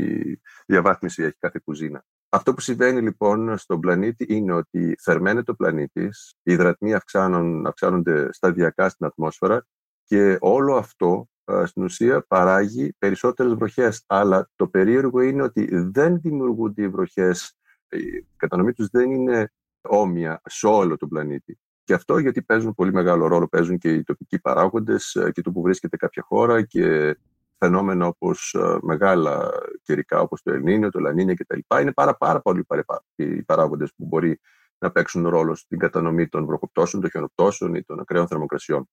διαβάθμιση 0.67 1.23
έχει 1.23 1.37
κάθε 1.38 1.61
κουζίνα. 1.64 2.05
Αυτό 2.29 2.55
που 2.55 2.61
συμβαίνει 2.61 3.01
λοιπόν 3.01 3.59
στον 3.59 3.81
πλανήτη 3.81 4.27
είναι 4.29 4.53
ότι 4.53 4.95
θερμαίνεται 5.03 5.51
ο 5.51 5.55
πλανήτης, 5.55 6.35
οι 6.43 6.53
υδρατμοί 6.53 6.95
αυξάνονται 6.95 8.33
σταδιακά 8.33 8.88
στην 8.88 9.07
ατμόσφαιρα 9.07 9.67
και 10.05 10.37
όλο 10.41 10.77
αυτό 10.77 11.29
στην 11.64 11.83
ουσία 11.83 12.25
παράγει 12.29 12.95
περισσότερες 12.99 13.55
βροχές. 13.55 14.05
Αλλά 14.07 14.51
το 14.57 14.69
περίεργο 14.69 15.21
είναι 15.21 15.43
ότι 15.43 15.69
δεν 15.73 16.21
δημιουργούνται 16.21 16.83
οι 16.83 16.88
βροχές, 16.88 17.57
η 17.88 18.27
κατανομή 18.37 18.73
τους 18.73 18.88
δεν 18.88 19.11
είναι 19.11 19.53
όμοια 19.81 20.41
σε 20.45 20.67
όλο 20.67 20.97
τον 20.97 21.09
πλανήτη. 21.09 21.59
Και 21.85 21.95
αυτό 21.95 22.19
γιατί 22.19 22.43
παίζουν 22.43 22.75
πολύ 22.75 22.93
μεγάλο 22.93 23.27
ρόλο, 23.27 23.49
παίζουν 23.49 23.79
και 23.79 23.93
οι 23.93 24.03
τοπικοί 24.03 24.41
παράγοντες 24.41 25.14
ε, 25.14 25.31
και 25.31 25.41
το 25.41 25.53
που 25.53 25.62
βρίσκεται 25.62 25.97
κάποια 25.97 26.23
χώρα 26.23 26.62
και 26.62 27.17
φαινόμενα 27.59 28.07
όπως 28.07 28.55
ε, 28.55 28.79
μεγάλα 28.83 29.51
καιρικά 29.83 30.21
όπως 30.21 30.42
το 30.42 30.53
Ελνίνιο, 30.53 30.90
το 30.90 30.99
Λανίνιο 30.99 31.35
κτλ. 31.35 31.59
Είναι 31.81 31.92
πάρα, 31.92 32.16
πάρα 32.16 32.40
πολλοί 32.40 32.66
οι 33.14 33.42
παράγοντες 33.42 33.92
που 33.97 34.07
μπορεί 34.07 34.40
να 34.79 34.90
παίξουν 34.90 35.29
ρόλο 35.29 35.55
στην 35.55 35.79
κατανομή 35.79 36.29
των 36.29 36.47
βροχοπτώσεων, 36.47 37.03
των 37.03 37.11
χιονοπτώσεων 37.11 37.75
ή 37.75 37.83
των 37.83 38.01
ακραίων 38.01 38.27
θερμοκρασιών. 38.27 38.88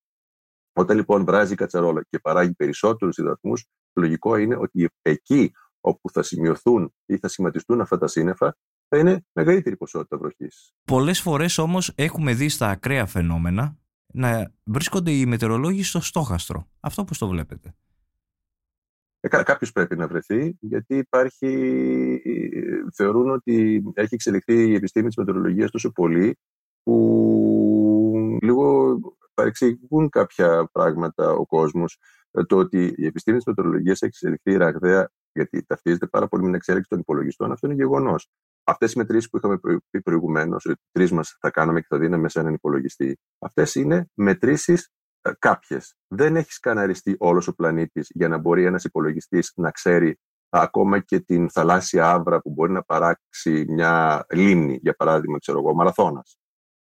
Όταν 0.73 0.97
λοιπόν 0.97 1.25
βράζει 1.25 1.53
η 1.53 1.55
κατσαρόλα 1.55 2.05
και 2.09 2.19
παράγει 2.19 2.53
περισσότερους 2.53 3.17
υδατμούς, 3.17 3.65
λογικό 3.93 4.35
είναι 4.35 4.55
ότι 4.55 4.89
εκεί 5.01 5.51
όπου 5.79 6.09
θα 6.09 6.23
σημειωθούν 6.23 6.93
ή 7.05 7.17
θα 7.17 7.27
σχηματιστούν 7.27 7.81
αυτά 7.81 7.97
τα 7.97 8.07
σύννεφα, 8.07 8.57
θα 8.87 8.97
είναι 8.97 9.25
μεγαλύτερη 9.31 9.77
ποσότητα 9.77 10.17
βροχής. 10.17 10.73
Πολλές 10.85 11.21
φορές 11.21 11.57
όμως 11.57 11.91
έχουμε 11.95 12.33
δει 12.33 12.49
στα 12.49 12.69
ακραία 12.69 13.05
φαινόμενα 13.05 13.77
να 14.13 14.53
βρίσκονται 14.63 15.11
οι 15.11 15.25
μετεωρολόγοι 15.25 15.83
στο 15.83 16.01
στόχαστρο. 16.01 16.67
Αυτό 16.79 17.03
πώς 17.03 17.17
το 17.17 17.27
βλέπετε; 17.27 17.75
Ε, 19.29 19.43
Κάποιος 19.43 19.71
πρέπει 19.71 19.95
να 19.95 20.07
βρεθεί, 20.07 20.57
γιατί 20.59 20.97
υπάρχει, 20.97 22.21
θεωρούν 22.93 23.29
ότι 23.29 23.83
έχει 23.93 24.13
εξελιχθεί 24.13 24.67
η 24.69 24.73
επιστήμη 24.73 25.07
της 25.07 25.15
μετεωρολογίας 25.15 25.71
τόσο 25.71 25.91
πολύ, 25.91 26.37
που 26.83 28.37
λίγο 28.41 28.97
παρεξηγούν 29.33 30.09
κάποια 30.09 30.69
πράγματα 30.71 31.31
ο 31.31 31.45
κόσμος. 31.45 31.97
Ε, 32.31 32.43
το 32.43 32.57
ότι 32.57 32.93
η 32.97 33.05
επιστήμη 33.05 33.37
της 33.37 33.45
μετεωρολογίας 33.45 34.01
έχει 34.01 34.05
εξελιχθεί 34.05 34.57
ραγδαία, 34.57 35.11
γιατί 35.31 35.65
ταυτίζεται 35.65 36.07
πάρα 36.07 36.27
πολύ 36.27 36.41
με 36.41 36.47
την 36.47 36.57
εξέλιξη 36.57 36.89
των 36.89 36.99
υπολογιστών, 36.99 37.51
αυτό 37.51 37.67
είναι 37.67 37.75
γεγονός. 37.75 38.29
Αυτές 38.63 38.93
οι 38.93 38.97
μετρήσεις 38.97 39.29
που 39.29 39.37
είχαμε 39.37 39.59
πει 39.89 40.01
προηγουμένως, 40.01 40.65
ότι 40.65 40.79
τρεις 40.91 41.11
μας 41.11 41.37
θα 41.39 41.49
κάναμε 41.49 41.79
και 41.79 41.87
θα 41.89 41.97
δίναμε 41.97 42.29
σε 42.29 42.39
έναν 42.39 42.53
υπολογιστή, 42.53 43.19
αυτές 43.39 43.75
είναι 43.75 44.09
μετρήσεις 44.13 44.83
ε, 44.83 44.94
κάποιες. 45.39 45.95
Δεν 46.07 46.35
έχεις 46.35 46.55
σκαναριστεί 46.55 47.15
όλος 47.19 47.47
ο 47.47 47.55
πλανήτης 47.55 48.07
για 48.13 48.27
να 48.27 48.37
μπορεί 48.37 48.65
ένας 48.65 48.83
υπολογιστής 48.83 49.51
να 49.55 49.71
ξέρει 49.71 50.19
ακόμα 50.49 50.99
και 50.99 51.19
την 51.19 51.49
θαλάσσια 51.49 52.11
άβρα 52.11 52.41
που 52.41 52.49
μπορεί 52.49 52.71
να 52.71 52.83
παράξει 52.83 53.65
μια 53.67 54.25
λίμνη, 54.29 54.79
για 54.81 54.93
παράδειγμα, 54.93 55.37
ξέρω 55.37 55.59
εγώ, 55.59 55.73
μαραθώνας. 55.73 56.37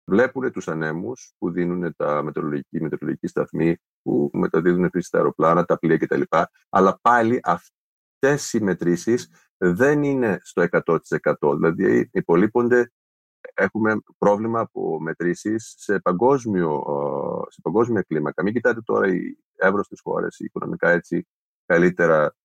Βλέπουν 0.03 0.51
τους 0.51 0.67
ανέμους 0.67 1.33
που 1.37 1.51
δίνουν 1.51 1.95
τα 1.95 2.23
μετεωρολογικοί, 2.23 2.81
μετεωρολογικοί 2.81 3.27
σταθμοί, 3.27 3.75
που 4.01 4.29
μεταδίδουν 4.33 4.83
επίσης 4.83 5.09
τα 5.09 5.17
αεροπλάνα, 5.17 5.65
τα 5.65 5.77
πλοία 5.77 5.97
κτλ. 5.97 6.21
Αλλά 6.69 6.99
πάλι 7.01 7.39
αυτές 7.43 8.53
οι 8.53 8.61
μετρήσεις 8.61 9.29
δεν 9.57 10.03
είναι 10.03 10.39
στο 10.41 10.61
100%. 10.61 11.55
Δηλαδή 11.55 12.09
υπολείπονται 12.13 12.91
έχουμε 13.53 14.01
πρόβλημα 14.17 14.59
από 14.59 14.99
μετρήσεις 15.01 15.73
σε, 15.77 15.99
παγκόσμιο, 15.99 16.83
σε 17.49 17.61
παγκόσμια 17.61 18.01
κλίμακα. 18.01 18.43
Μην 18.43 18.53
κοιτάτε 18.53 18.81
τώρα 18.81 19.07
οι 19.07 19.37
εύρωστες 19.55 19.99
χώρες, 20.03 20.39
οι 20.39 20.43
οικονομικά 20.45 20.89
έτσι 20.89 21.27
καλύτερα 21.65 22.35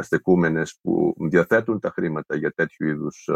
στεκούμενες 0.00 0.78
που 0.82 1.14
διαθέτουν 1.18 1.80
τα 1.80 1.90
χρήματα 1.90 2.36
για 2.36 2.52
τέτοιου 2.52 2.86
είδους 2.86 3.28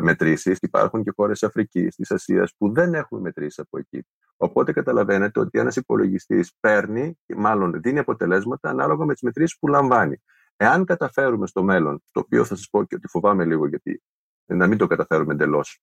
μετρήσεις. 0.00 0.58
Υπάρχουν 0.60 1.02
και 1.02 1.12
χώρες 1.16 1.42
Αφρικής, 1.42 1.94
της 1.94 2.10
Ασίας 2.10 2.54
που 2.58 2.72
δεν 2.72 2.94
έχουν 2.94 3.20
μετρήσει 3.20 3.60
από 3.60 3.78
εκεί. 3.78 4.06
Οπότε 4.36 4.72
καταλαβαίνετε 4.72 5.40
ότι 5.40 5.58
ένας 5.58 5.76
υπολογιστής 5.76 6.54
παίρνει, 6.60 7.18
μάλλον 7.36 7.80
δίνει 7.80 7.98
αποτελέσματα 7.98 8.70
ανάλογα 8.70 9.04
με 9.04 9.12
τις 9.12 9.22
μετρήσεις 9.22 9.58
που 9.58 9.68
λαμβάνει. 9.68 10.22
Εάν 10.56 10.84
καταφέρουμε 10.84 11.46
στο 11.46 11.62
μέλλον, 11.62 12.02
το 12.10 12.20
οποίο 12.20 12.44
θα 12.44 12.56
σας 12.56 12.68
πω 12.70 12.84
και 12.84 12.94
ότι 12.94 13.08
φοβάμαι 13.08 13.44
λίγο 13.44 13.66
γιατί 13.66 14.02
να 14.46 14.66
μην 14.66 14.78
το 14.78 14.86
καταφέρουμε 14.86 15.32
εντελώς. 15.32 15.80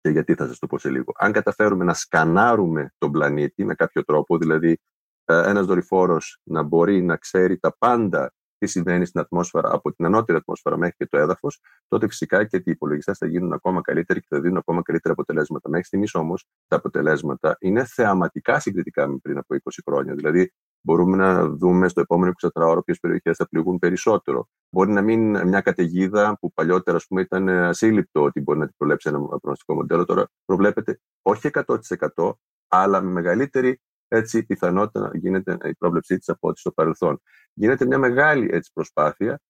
Και 0.00 0.10
γιατί 0.10 0.34
θα 0.34 0.46
σας 0.46 0.58
το 0.58 0.66
πω 0.66 0.78
σε 0.78 0.90
λίγο. 0.90 1.12
Αν 1.16 1.32
καταφέρουμε 1.32 1.84
να 1.84 1.94
σκανάρουμε 1.94 2.92
τον 2.98 3.12
πλανήτη 3.12 3.64
με 3.64 3.74
κάποιο 3.74 4.04
τρόπο, 4.04 4.38
δηλαδή 4.38 4.78
ε, 5.24 5.48
ένας 5.48 5.66
δορυφόρος 5.66 6.40
να 6.42 6.62
μπορεί 6.62 7.02
να 7.02 7.16
ξέρει 7.16 7.58
τα 7.58 7.76
πάντα 7.78 8.32
τι 8.58 8.66
συμβαίνει 8.66 9.06
στην 9.06 9.20
ατμόσφαιρα 9.20 9.72
από 9.72 9.92
την 9.92 10.04
ανώτερη 10.04 10.38
ατμόσφαιρα 10.38 10.76
μέχρι 10.76 10.94
και 10.96 11.06
το 11.06 11.18
έδαφος, 11.18 11.60
τότε 11.88 12.08
φυσικά 12.08 12.44
και 12.44 12.56
οι 12.56 12.62
υπολογιστές 12.64 13.18
θα 13.18 13.26
γίνουν 13.26 13.52
ακόμα 13.52 13.80
καλύτεροι 13.80 14.20
και 14.20 14.26
θα 14.30 14.40
δίνουν 14.40 14.56
ακόμα 14.56 14.82
καλύτερα 14.82 15.14
αποτελέσματα. 15.14 15.68
Μέχρι 15.68 15.86
στιγμής 15.86 16.14
όμως 16.14 16.46
τα 16.66 16.76
αποτελέσματα 16.76 17.56
είναι 17.60 17.84
θεαματικά 17.84 18.60
συγκριτικά 18.60 19.08
με 19.08 19.16
πριν 19.22 19.38
από 19.38 19.54
20 19.54 19.58
χρόνια. 19.86 20.14
Δηλαδή, 20.14 20.52
μπορούμε 20.80 21.16
να 21.16 21.48
δούμε 21.48 21.88
στο 21.88 22.00
επόμενο 22.00 22.32
24 22.42 22.48
ώρα 22.54 22.82
ποιες 22.82 22.98
περιοχές 22.98 23.36
θα 23.36 23.48
πληγούν 23.48 23.78
περισσότερο. 23.78 24.48
Μπορεί 24.70 24.90
να 24.90 25.02
μην 25.02 25.48
μια 25.48 25.60
καταιγίδα 25.60 26.36
που 26.40 26.52
παλιότερα 26.52 26.96
ας 26.96 27.06
πούμε, 27.06 27.20
ήταν 27.20 27.48
ασύλληπτο 27.48 28.22
ότι 28.22 28.40
μπορεί 28.40 28.58
να 28.58 28.66
την 28.66 28.74
προλέψει 28.76 29.08
ένα 29.08 29.18
προγνωστικό 29.18 29.74
μοντέλο. 29.74 30.04
Τώρα 30.04 30.28
προβλέπεται 30.44 31.00
όχι 31.22 31.50
100% 31.52 32.32
αλλά 32.68 33.00
με 33.00 33.10
μεγαλύτερη 33.10 33.80
έτσι, 34.08 34.44
πιθανότητα 34.44 35.00
να 35.00 35.10
γίνεται 35.14 35.56
η 35.64 35.74
πρόβλεψή 35.74 36.18
της 36.18 36.28
από 36.28 36.48
ό,τι 36.48 36.60
στο 36.60 36.72
παρελθόν. 36.72 37.20
Γίνεται 37.52 37.86
μια 37.86 37.98
μεγάλη 37.98 38.48
έτσι, 38.52 38.70
προσπάθεια 38.74 39.40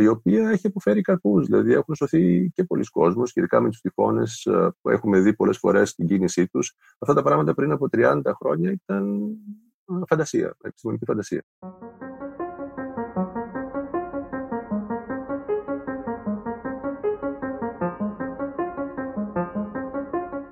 η 0.00 0.06
οποία 0.06 0.50
έχει 0.50 0.66
αποφέρει 0.66 1.00
καρπούς. 1.00 1.46
Δηλαδή, 1.46 1.72
έχουν 1.72 1.94
σωθεί 1.94 2.50
και 2.54 2.64
πολλοί 2.64 2.84
κόσμοι, 2.84 3.22
ειδικά 3.34 3.60
με 3.60 3.68
τους 3.68 3.80
τυφώνες 3.80 4.48
που 4.80 4.90
έχουμε 4.90 5.20
δει 5.20 5.34
πολλές 5.34 5.58
φορές 5.58 5.90
στην 5.90 6.06
κίνησή 6.06 6.48
τους. 6.48 6.74
Αυτά 6.98 7.14
τα 7.14 7.22
πράγματα 7.22 7.54
πριν 7.54 7.72
από 7.72 7.88
30 7.92 8.20
χρόνια 8.40 8.70
ήταν 8.70 9.20
φαντασία, 10.08 10.56
επιστημονική 10.62 11.04
φαντασία. 11.04 11.44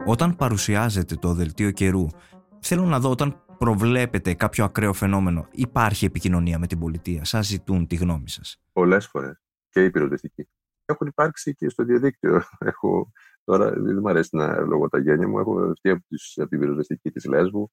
Όταν 0.07 0.37
παρουσιάζεται 0.37 1.15
το 1.15 1.33
δελτίο 1.33 1.71
καιρού, 1.71 2.07
θέλω 2.61 2.85
να 2.85 3.01
δω 3.01 3.11
όταν 3.11 3.43
προβλέπετε 3.59 4.35
κάποιο 4.35 4.65
ακραίο 4.65 4.93
φαινόμενο, 4.93 5.49
υπάρχει 5.51 6.05
επικοινωνία 6.05 6.59
με 6.59 6.67
την 6.67 6.79
πολιτεία, 6.79 7.25
σας 7.25 7.47
ζητούν 7.47 7.87
τη 7.87 7.97
γνώμη 7.97 8.29
σας; 8.29 8.61
Πολλές 8.73 9.07
φορές 9.07 9.43
και 9.69 9.85
οι 9.85 9.91
πυροσβεστικοί. 9.91 10.49
Έχουν 10.85 11.07
υπάρξει 11.07 11.55
και 11.55 11.69
στο 11.69 11.85
διαδίκτυο. 11.85 12.43
Έχω, 12.59 13.13
τώρα 13.45 13.71
δεν 13.71 13.99
μου 14.01 14.09
αρέσει 14.09 14.37
να 14.37 14.61
λόγω 14.61 14.89
τα 14.89 14.99
γένια 14.99 15.29
μου, 15.29 15.39
έχω 15.39 15.53
βρεθεί 15.53 15.91
από, 15.91 16.05
από 16.35 16.49
την 16.49 16.59
πυροσβεστική 16.59 17.11
της 17.11 17.25
Λέσβου, 17.25 17.71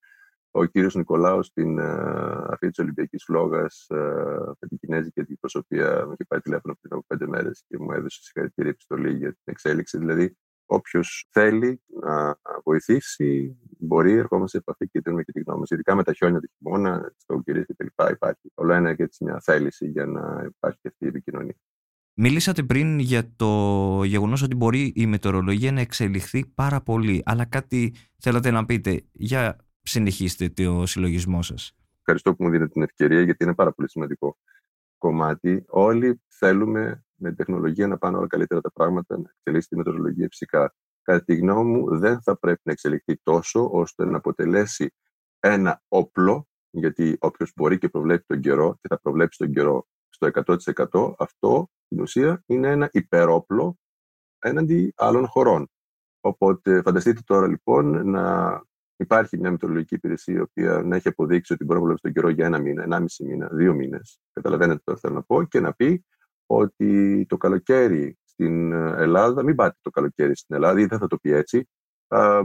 ο 0.57 0.65
κύριος 0.65 0.95
Νικολάου 0.95 1.43
στην 1.43 1.79
uh, 1.79 2.45
αρχή 2.47 2.67
της 2.67 2.79
Ολυμπιακής 2.79 3.23
Φλόγας 3.23 3.87
uh, 3.89 4.53
με 4.59 4.67
την 4.67 4.77
Κινέζικη 4.77 5.19
αντιπροσωπεία 5.19 6.05
με 6.05 6.13
είχε 6.13 6.25
πάει 6.27 6.39
τηλέφωνο 6.39 6.75
πριν 6.81 6.93
από 6.93 7.03
πέντε 7.07 7.27
μέρες 7.27 7.63
και 7.67 7.77
μου 7.79 7.91
έδωσε 7.91 8.19
συγχαρητήρια 8.21 8.71
επιστολή 8.71 9.13
για 9.17 9.29
την 9.29 9.41
εξέλιξη. 9.43 9.97
Δηλαδή, 9.97 10.37
όποιος 10.65 11.27
θέλει 11.29 11.81
να 12.01 12.37
βοηθήσει, 12.63 13.57
μπορεί, 13.77 14.11
ερχόμαστε 14.11 14.57
σε 14.57 14.63
επαφή 14.67 14.87
και 14.87 14.99
δίνουμε 14.99 15.23
και 15.23 15.31
τη 15.31 15.39
γνώμη. 15.39 15.63
Ειδικά 15.69 15.95
με 15.95 16.03
τα 16.03 16.13
χιόνια 16.13 16.39
του 16.39 16.49
χειμώνα, 16.57 17.13
στο 17.17 17.41
κυρίε 17.45 17.63
και 17.63 17.75
τα 17.95 18.09
υπάρχει. 18.09 18.51
Όλο 18.53 18.73
ένα 18.73 18.95
και 18.95 19.03
έτσι 19.03 19.23
μια 19.23 19.39
θέληση 19.43 19.87
για 19.87 20.05
να 20.05 20.43
υπάρχει 20.45 20.87
αυτή 20.87 21.05
η 21.05 21.07
επικοινωνία. 21.07 21.55
Μιλήσατε 22.17 22.63
πριν 22.63 22.99
για 22.99 23.33
το 23.35 24.03
γεγονός 24.03 24.41
ότι 24.41 24.55
μπορεί 24.55 24.93
η 24.95 25.05
μετεωρολογία 25.05 25.71
να 25.71 25.81
εξελιχθεί 25.81 26.45
πάρα 26.45 26.81
πολύ, 26.81 27.21
αλλά 27.25 27.45
κάτι 27.45 27.93
θέλατε 28.17 28.51
να 28.51 28.65
πείτε 28.65 29.03
για 29.11 29.57
συνεχίσετε 29.81 30.49
το 30.63 30.85
συλλογισμό 30.85 31.41
σας. 31.41 31.75
Ευχαριστώ 31.99 32.35
που 32.35 32.43
μου 32.43 32.49
δίνετε 32.49 32.71
την 32.71 32.81
ευκαιρία, 32.81 33.21
γιατί 33.21 33.43
είναι 33.43 33.53
πάρα 33.53 33.73
πολύ 33.73 33.89
σημαντικό 33.89 34.37
κομμάτι. 35.05 35.65
Όλοι 35.67 36.21
θέλουμε 36.27 37.03
με 37.15 37.27
την 37.27 37.37
τεχνολογία 37.37 37.87
να 37.87 37.97
πάνε 37.97 38.17
όλα 38.17 38.27
καλύτερα 38.27 38.61
τα 38.61 38.71
πράγματα, 38.71 39.17
να 39.17 39.29
εξελίσσει 39.37 39.67
τη 39.69 39.75
μετρολογία 39.75 40.27
φυσικά. 40.27 40.75
Κατά 41.01 41.23
τη 41.23 41.35
γνώμη 41.35 41.71
μου, 41.71 41.97
δεν 41.97 42.21
θα 42.21 42.37
πρέπει 42.37 42.61
να 42.63 42.71
εξελιχθεί 42.71 43.19
τόσο 43.23 43.69
ώστε 43.71 44.05
να 44.05 44.17
αποτελέσει 44.17 44.93
ένα 45.39 45.81
όπλο, 45.87 46.47
γιατί 46.69 47.17
όποιος 47.19 47.51
μπορεί 47.55 47.77
και 47.77 47.89
προβλέπει 47.89 48.23
τον 48.27 48.39
καιρό 48.39 48.77
και 48.81 48.87
θα 48.87 48.99
προβλέψει 48.99 49.37
τον 49.37 49.51
καιρό 49.51 49.87
στο 50.09 50.29
100%, 50.33 51.13
αυτό 51.17 51.67
στην 51.85 52.01
ουσία 52.01 52.43
είναι 52.45 52.67
ένα 52.69 52.89
υπερόπλο 52.91 53.77
έναντι 54.39 54.93
άλλων 54.95 55.27
χωρών. 55.27 55.69
Οπότε 56.19 56.81
φανταστείτε 56.81 57.21
τώρα 57.25 57.47
λοιπόν 57.47 58.09
να 58.09 58.63
υπάρχει 58.97 59.37
μια 59.37 59.51
μετρολογική 59.51 59.95
υπηρεσία 59.95 60.33
η 60.33 60.39
οποία 60.39 60.81
να 60.85 60.95
έχει 60.95 61.07
αποδείξει 61.07 61.53
ότι 61.53 61.63
μπορεί 61.63 61.79
να 61.79 61.85
προβλέψει 61.85 62.03
τον 62.03 62.13
καιρό 62.13 62.29
για 62.29 62.45
ένα 62.45 62.59
μήνα, 62.59 62.83
ένα 62.83 62.99
μισή 62.99 63.23
μήνα, 63.23 63.49
δύο 63.51 63.73
μήνες. 63.73 64.19
Καταλαβαίνετε 64.33 64.93
τι 64.93 64.99
θέλω 64.99 65.13
να 65.13 65.23
πω, 65.23 65.43
και 65.43 65.59
να 65.59 65.73
πει 65.73 66.05
ότι 66.45 67.25
το 67.29 67.37
καλοκαίρι 67.37 68.17
στην 68.23 68.71
Ελλάδα, 68.71 69.43
μην 69.43 69.55
πάτε 69.55 69.77
το 69.81 69.89
καλοκαίρι 69.89 70.35
στην 70.35 70.55
Ελλάδα, 70.55 70.79
ή 70.79 70.85
δεν 70.85 70.99
θα 70.99 71.07
το 71.07 71.17
πει 71.17 71.31
έτσι, 71.31 71.67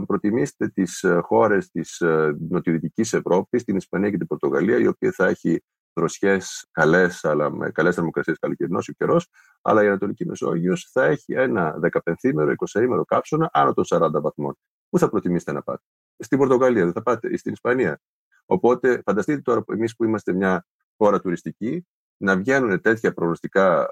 προτιμήστε 0.05 0.67
τις 0.67 1.03
ε, 1.03 1.19
χώρες 1.23 1.69
της 1.69 1.99
ε, 1.99 2.37
νοτιοδυτικής 2.49 3.13
Ευρώπης, 3.13 3.63
την 3.63 3.75
Ισπανία 3.75 4.09
και 4.09 4.17
την 4.17 4.27
Πορτογαλία, 4.27 4.77
η 4.77 4.87
οποία 4.87 5.11
θα 5.11 5.27
έχει 5.27 5.63
δροσιές 5.93 6.67
καλές, 6.71 7.23
αλλά 7.23 7.51
με 7.51 7.71
καλές 7.71 7.95
θερμοκρασίες 7.95 8.37
καλοκαιρινός 8.39 8.87
ο 8.87 8.91
καιρός, 8.91 9.27
αλλά 9.61 9.83
η 9.83 9.87
Ανατολική 9.87 10.25
Μεσόγειος 10.25 10.89
θα 10.91 11.05
έχει 11.05 11.33
ένα 11.33 11.79
15ημερο, 12.03 12.53
20ημερο 12.55 13.01
κάψωνα 13.05 13.49
άνω 13.53 13.73
των 13.73 13.83
40 13.87 14.21
βαθμών. 14.21 14.57
Πού 14.89 14.97
θα 14.97 15.09
προτιμήσετε 15.09 15.51
να 15.51 15.61
πάτε; 15.61 15.83
Στην 16.23 16.37
Πορτογαλία, 16.37 16.83
δεν 16.83 16.93
θα 16.93 17.01
πάτε, 17.01 17.29
ή 17.31 17.37
στην 17.37 17.53
Ισπανία. 17.53 17.99
Οπότε 18.45 19.01
φανταστείτε 19.05 19.41
τώρα 19.41 19.63
εμείς 19.71 19.95
που 19.95 20.03
είμαστε 20.03 20.33
μια 20.33 20.65
χώρα 20.97 21.19
τουριστική, 21.21 21.87
να 22.17 22.37
βγαίνουν 22.37 22.81
τέτοια 22.81 23.13
προγνωστικά, 23.13 23.87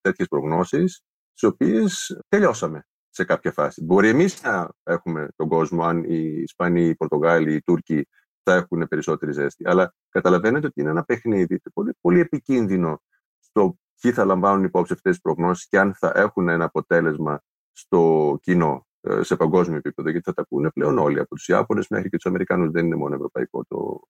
τέτοιες 0.00 0.28
προγνώσεις, 0.28 1.02
τις 1.32 1.42
οποίες 1.42 2.20
τελειώσαμε 2.28 2.86
σε 3.08 3.24
κάποια 3.24 3.52
φάση. 3.52 3.84
Μπορεί 3.84 4.08
εμείς 4.08 4.42
να 4.42 4.68
έχουμε 4.82 5.28
τον 5.36 5.48
κόσμο, 5.48 5.84
αν 5.84 6.04
οι 6.04 6.42
Ισπανοί, 6.42 6.86
οι 6.86 6.94
Πορτογάλοι, 6.96 7.54
οι 7.54 7.62
Τούρκοι 7.62 8.08
θα 8.42 8.54
έχουν 8.54 8.88
περισσότερη 8.88 9.32
ζέστη. 9.32 9.68
Αλλά 9.68 9.94
καταλαβαίνετε 10.08 10.66
ότι 10.66 10.80
είναι 10.80 10.90
ένα 10.90 11.04
παιχνίδι 11.04 11.60
πολύ, 11.74 11.92
πολύ 12.00 12.20
επικίνδυνο 12.20 13.02
στο 13.38 13.78
ποιοι 14.00 14.12
θα 14.12 14.24
λαμβάνουν 14.24 14.64
υπόψη 14.64 14.92
αυτές 14.92 15.12
τις 15.12 15.20
προγνώσεις 15.20 15.68
και 15.68 15.78
αν 15.78 15.94
θα 15.94 16.12
έχουν 16.14 16.48
ένα 16.48 16.64
αποτέλεσμα 16.64 17.40
στο 17.72 18.38
κοινό 18.42 18.86
ε, 18.86 18.91
σε 19.20 19.36
παγκόσμιο 19.36 19.76
επίπεδο, 19.76 20.10
γιατί 20.10 20.24
θα 20.24 20.32
τα 20.32 20.42
ακούνε 20.42 20.70
πλέον 20.70 20.98
όλοι, 20.98 21.18
από 21.18 21.34
τους 21.34 21.48
Ιάπωνες 21.48 21.88
μέχρι 21.88 22.08
και 22.08 22.16
τους 22.16 22.26
Αμερικανού. 22.26 22.70
Δεν 22.70 22.86
είναι 22.86 22.96
μόνο 22.96 23.14
ευρωπαϊκό 23.14 23.64
το 23.64 24.00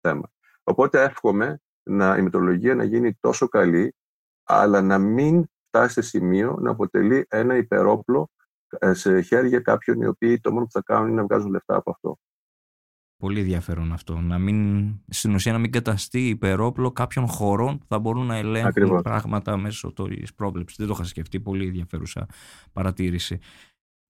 θέμα. 0.00 0.30
Οπότε 0.62 1.02
εύχομαι 1.02 1.60
να, 1.82 2.16
η 2.16 2.22
μετρολογία 2.22 2.74
να 2.74 2.84
γίνει 2.84 3.14
τόσο 3.20 3.48
καλή, 3.48 3.94
αλλά 4.44 4.82
να 4.82 4.98
μην 4.98 5.44
φτάσει 5.66 5.92
σε 5.92 6.02
σημείο 6.02 6.58
να 6.60 6.70
αποτελεί 6.70 7.26
ένα 7.28 7.56
υπερόπλο 7.56 8.30
ε, 8.78 8.92
σε 8.94 9.20
χέρια 9.20 9.60
κάποιων 9.60 10.00
οι 10.00 10.06
οποίοι 10.06 10.40
το 10.40 10.52
μόνο 10.52 10.64
που 10.64 10.70
θα 10.70 10.82
κάνουν 10.82 11.08
είναι 11.08 11.16
να 11.16 11.22
βγάζουν 11.26 11.50
λεφτά 11.50 11.76
από 11.76 11.90
αυτό. 11.90 12.18
Πολύ 13.16 13.40
ενδιαφέρον 13.40 13.92
αυτό. 13.92 14.20
Να 14.20 14.38
μην, 14.38 14.88
στην 15.08 15.34
ουσία 15.34 15.52
να 15.52 15.58
μην 15.58 15.72
καταστεί 15.72 16.28
υπερόπλο 16.28 16.92
κάποιων 16.92 17.26
χωρών 17.26 17.78
που 17.78 17.86
θα 17.88 17.98
μπορούν 17.98 18.26
να 18.26 18.36
ελέγχουν 18.36 18.68
Ακριβώς. 18.68 19.02
πράγματα 19.02 19.56
μέσω 19.56 19.92
της 19.92 20.34
πρόβλεψης. 20.34 20.76
Δεν 20.76 20.86
το 20.86 20.92
είχα 20.96 21.04
σκεφτεί. 21.04 21.40
Πολύ 21.40 21.66
ενδιαφέρουσα 21.66 22.26
παρατήρηση. 22.72 23.38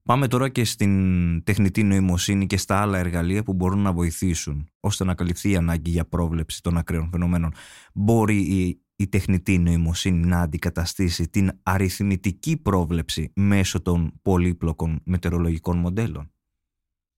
Πάμε 0.03 0.29
τώρα 0.29 0.49
και 0.49 0.65
στην 0.65 1.45
τεχνητή 1.45 1.83
νοημοσύνη 1.83 2.47
και 2.47 2.57
στα 2.57 2.81
άλλα 2.81 2.99
εργαλεία 2.99 3.43
που 3.43 3.53
μπορούν 3.53 3.79
να 3.79 3.93
βοηθήσουν 3.93 4.69
ώστε 4.81 5.05
να 5.05 5.15
καλυφθεί 5.15 5.51
η 5.51 5.57
ανάγκη 5.57 5.91
για 5.91 6.05
πρόβλεψη 6.05 6.63
των 6.63 6.77
ακραίων 6.77 7.09
φαινομένων. 7.11 7.53
Μπορεί 7.95 8.37
η, 8.37 8.83
η 8.97 9.09
τεχνητή 9.09 9.59
νοημοσύνη 9.59 10.27
να 10.27 10.41
αντικαταστήσει 10.41 11.29
την 11.29 11.51
αριθμητική 11.63 12.57
πρόβλεψη 12.57 13.33
μέσω 13.37 13.83
των 13.83 14.13
πολύπλοκων 14.23 15.01
μετεωρολογικών 15.05 15.77
μοντέλων; 15.79 16.33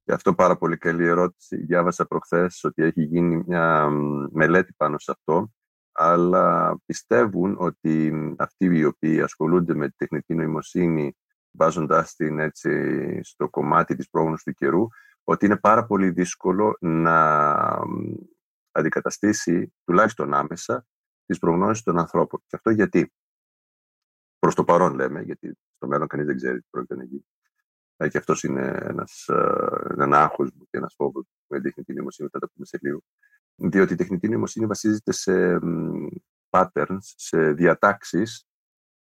Γι' 0.05 0.13
αυτό 0.13 0.35
πάρα 0.35 0.57
πολύ 0.57 0.77
καλή 0.77 1.07
ερώτηση. 1.07 1.57
Διάβασα 1.57 2.07
προχθές 2.07 2.65
ότι 2.65 2.83
έχει 2.83 3.03
γίνει 3.03 3.43
μια 3.47 3.89
μελέτη 4.33 4.73
πάνω 4.77 4.99
σε 4.99 5.11
αυτό, 5.11 5.53
αλλά 5.93 6.77
πιστεύουν 6.87 7.57
ότι 7.59 8.13
αυτοί 8.39 8.65
οι 8.65 8.85
οποίοι 8.85 9.21
ασχολούνται 9.21 9.75
με 9.75 9.89
τη 9.89 9.95
τεχνητή 9.97 10.35
νοημοσύνη 10.35 11.17
βάζοντας 11.53 12.15
την 12.15 12.39
έτσι 12.39 13.21
στο 13.23 13.49
κομμάτι 13.49 13.95
της 13.95 14.11
πρόγνωσης 14.11 14.45
του 14.45 14.53
καιρού, 14.53 14.87
ότι 15.25 15.47
είναι 15.47 15.57
πάρα 15.57 15.87
πολύ 15.87 16.11
δύσκολο 16.11 16.77
να 16.81 17.47
αντικαταστήσει, 18.71 19.75
τουλάχιστον 19.85 20.35
άμεσα, 20.35 20.87
τις 21.27 21.39
προγνώσεις 21.39 21.83
των 21.83 21.99
ανθρώπων. 21.99 22.41
Και 22.47 22.57
αυτό 22.57 22.71
γιατί; 22.71 23.13
Προς 24.39 24.55
το 24.55 24.65
παρόν 24.65 24.95
λέμε, 24.95 25.23
γιατί 25.23 25.59
στο 25.77 25.87
μέλλον 25.87 26.07
κανείς 26.07 26.27
δεν 26.27 26.37
ξέρει 26.37 26.61
τι 26.61 26.67
πρόκειται 26.71 26.97
να 26.97 27.05
γίνει. 27.05 27.27
Ε, 27.97 28.09
και 28.09 28.19
αυτός 28.19 28.43
είναι 28.43 28.79
ένας, 28.83 29.29
ε, 29.29 30.03
ένα 30.03 30.23
άγχος 30.23 30.51
μου 30.51 30.65
και 30.71 30.77
ένας 30.77 30.95
φόβος 30.95 31.25
με 31.47 31.57
την 31.57 31.63
τεχνητή 31.63 31.93
νοημοσύνη, 31.93 32.29
θα 32.33 32.39
τα 32.39 32.49
πούμε 32.51 32.67
σε 32.67 32.79
λίγο. 32.83 33.03
Διότι 33.55 33.93
η 33.93 33.97
τεχνητή 33.97 34.29
νοημοσύνη 34.29 34.67
βασίζεται 34.67 35.13
σε 35.13 35.59
patterns, 36.51 36.99
σε 37.01 37.53
διατάξεις 37.53 38.47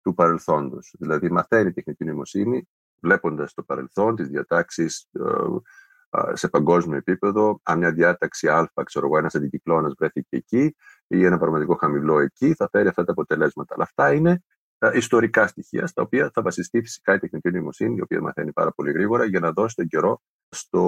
του 0.09 0.15
παρελθόντος. 0.15 0.95
Δηλαδή 0.99 1.31
μαθαίνει 1.31 1.73
τεχνητή 1.73 2.05
νοημοσύνη 2.05 2.69
βλέποντας 3.01 3.53
το 3.53 3.63
παρελθόν, 3.63 4.15
τις 4.15 4.27
διατάξεις 4.27 5.09
ε, 5.11 6.35
σε 6.35 6.47
παγκόσμιο 6.47 6.97
επίπεδο, 6.97 7.59
αν 7.63 7.77
μια 7.77 7.91
διάταξη 7.91 8.47
α, 8.47 8.71
ξέρω 8.83 9.05
εγώ, 9.05 9.17
ένας 9.17 9.35
αντικυκλώνας 9.35 9.93
βρέθηκε 9.97 10.35
εκεί 10.35 10.75
ή 11.07 11.25
ένα 11.25 11.37
πραγματικό 11.37 11.75
χαμηλό 11.75 12.19
εκεί, 12.19 12.53
θα 12.53 12.69
φέρει 12.71 12.87
αυτά 12.87 13.03
τα 13.03 13.11
αποτελέσματα. 13.11 13.73
Αλλά 13.73 13.83
αυτά 13.83 14.13
είναι 14.13 14.43
ε, 14.77 14.97
ιστορικά 14.97 15.47
στοιχεία, 15.47 15.87
στα 15.87 16.01
οποία 16.01 16.31
θα 16.33 16.41
βασιστεί 16.41 16.81
φυσικά 16.81 17.13
η 17.13 17.19
τεχνητή 17.19 17.51
νοημοσύνη, 17.51 17.95
η 17.95 18.01
οποία 18.01 18.21
μαθαίνει 18.21 18.51
πάρα 18.51 18.71
πολύ 18.71 18.91
γρήγορα, 18.91 19.25
για 19.25 19.39
να 19.39 19.51
δώσει 19.51 19.75
τον 19.75 19.87
καιρό 19.87 20.21
στο 20.49 20.83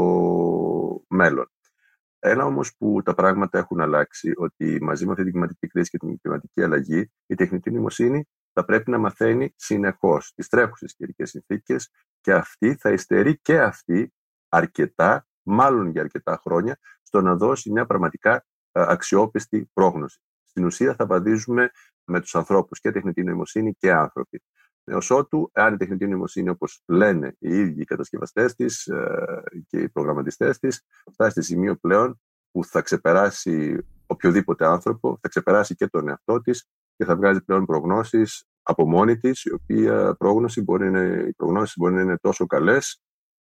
μέλλον. 1.08 1.52
Ένα 2.20 2.46
όμως 2.46 2.76
που 2.78 3.02
τα 3.04 3.14
πράγματα 3.14 3.58
έχουν 3.58 3.82
αλλάξει, 3.82 4.34
ότι 4.38 4.78
μαζί 4.82 5.06
με 5.06 5.12
αυτή 5.12 5.24
την 5.24 5.32
κλιματική 5.32 5.68
κρίση 5.68 5.90
και 5.90 5.98
την 5.98 6.20
κλιματική 6.22 6.64
αλλαγή, 6.64 7.12
η 7.26 7.36
τεχνητή 7.36 7.72
νοημοσύνη 7.72 8.28
θα 8.54 8.66
πρέπει 8.66 8.92
να 8.92 8.98
μαθαίνει 8.98 9.54
συνεχώς 9.56 10.34
τις 10.34 10.48
τρέχουσες 10.48 10.96
καιρικές 10.96 11.30
συνθήκες 11.30 11.92
και 12.22 12.34
αυτή 12.34 12.76
θα 12.76 12.92
υστερεί 12.92 13.38
και 13.38 13.62
αυτή 13.62 14.14
αρκετά, 14.50 15.28
μάλλον 15.44 15.90
για 15.90 16.02
αρκετά 16.02 16.40
χρόνια, 16.42 16.80
στο 17.02 17.22
να 17.22 17.36
δώσει 17.36 17.72
μια 17.72 17.86
πραγματικά 17.86 18.36
ε, 18.72 18.84
αξιόπιστη 18.88 19.70
πρόγνωση. 19.74 20.22
Στην 20.46 20.66
ουσία 20.66 20.96
θα 20.96 21.06
βαδίζουμε 21.06 21.72
με 22.04 22.20
τους 22.20 22.36
ανθρώπους 22.36 22.80
και 22.80 22.92
τεχνητή 22.92 23.24
νοημοσύνη 23.24 23.74
και 23.74 23.92
άνθρωποι. 23.92 24.42
Ω 24.84 25.16
ότου, 25.16 25.50
αν 25.54 25.74
η 25.74 25.78
τεχνητή 25.78 26.08
νοημοσύνη, 26.08 26.50
όπως 26.50 26.84
λένε 26.88 27.36
οι 27.40 27.58
ίδιοι 27.58 27.82
οι 27.82 27.86
κατασκευαστές 27.86 28.56
της 28.56 28.88
ε, 28.88 29.44
και 29.68 29.80
οι 29.80 29.90
προγραμματιστές 29.90 30.60
της, 30.60 30.86
φτάσει 31.12 31.34
σε 31.34 31.42
σημείο 31.42 31.76
πλέον 31.76 32.22
που 32.52 32.66
θα 32.66 32.82
ξεπεράσει 32.82 33.78
οποιοδήποτε 34.06 34.66
άνθρωπο, 34.66 35.18
θα 35.22 35.28
ξεπεράσει 35.28 35.76
και 35.76 35.88
τον 35.88 36.08
εαυτό 36.08 36.42
της 36.42 36.68
και 37.02 37.08
θα 37.08 37.16
βγάζει 37.16 37.42
πλέον 37.44 37.66
προγνώσεις 37.66 38.44
από 38.62 38.90
μόνη 38.90 39.18
της, 39.18 39.44
η 39.44 39.54
οποία 39.54 40.16
πρόγνωση 40.16 40.62
μπορεί 40.62 40.92
να, 40.92 41.04
οι 41.04 41.34
προγνώσεις 41.34 41.78
μπορεί 41.78 41.94
να 41.94 42.02
είναι 42.02 42.18
τόσο 42.18 42.46
καλές, 42.46 43.02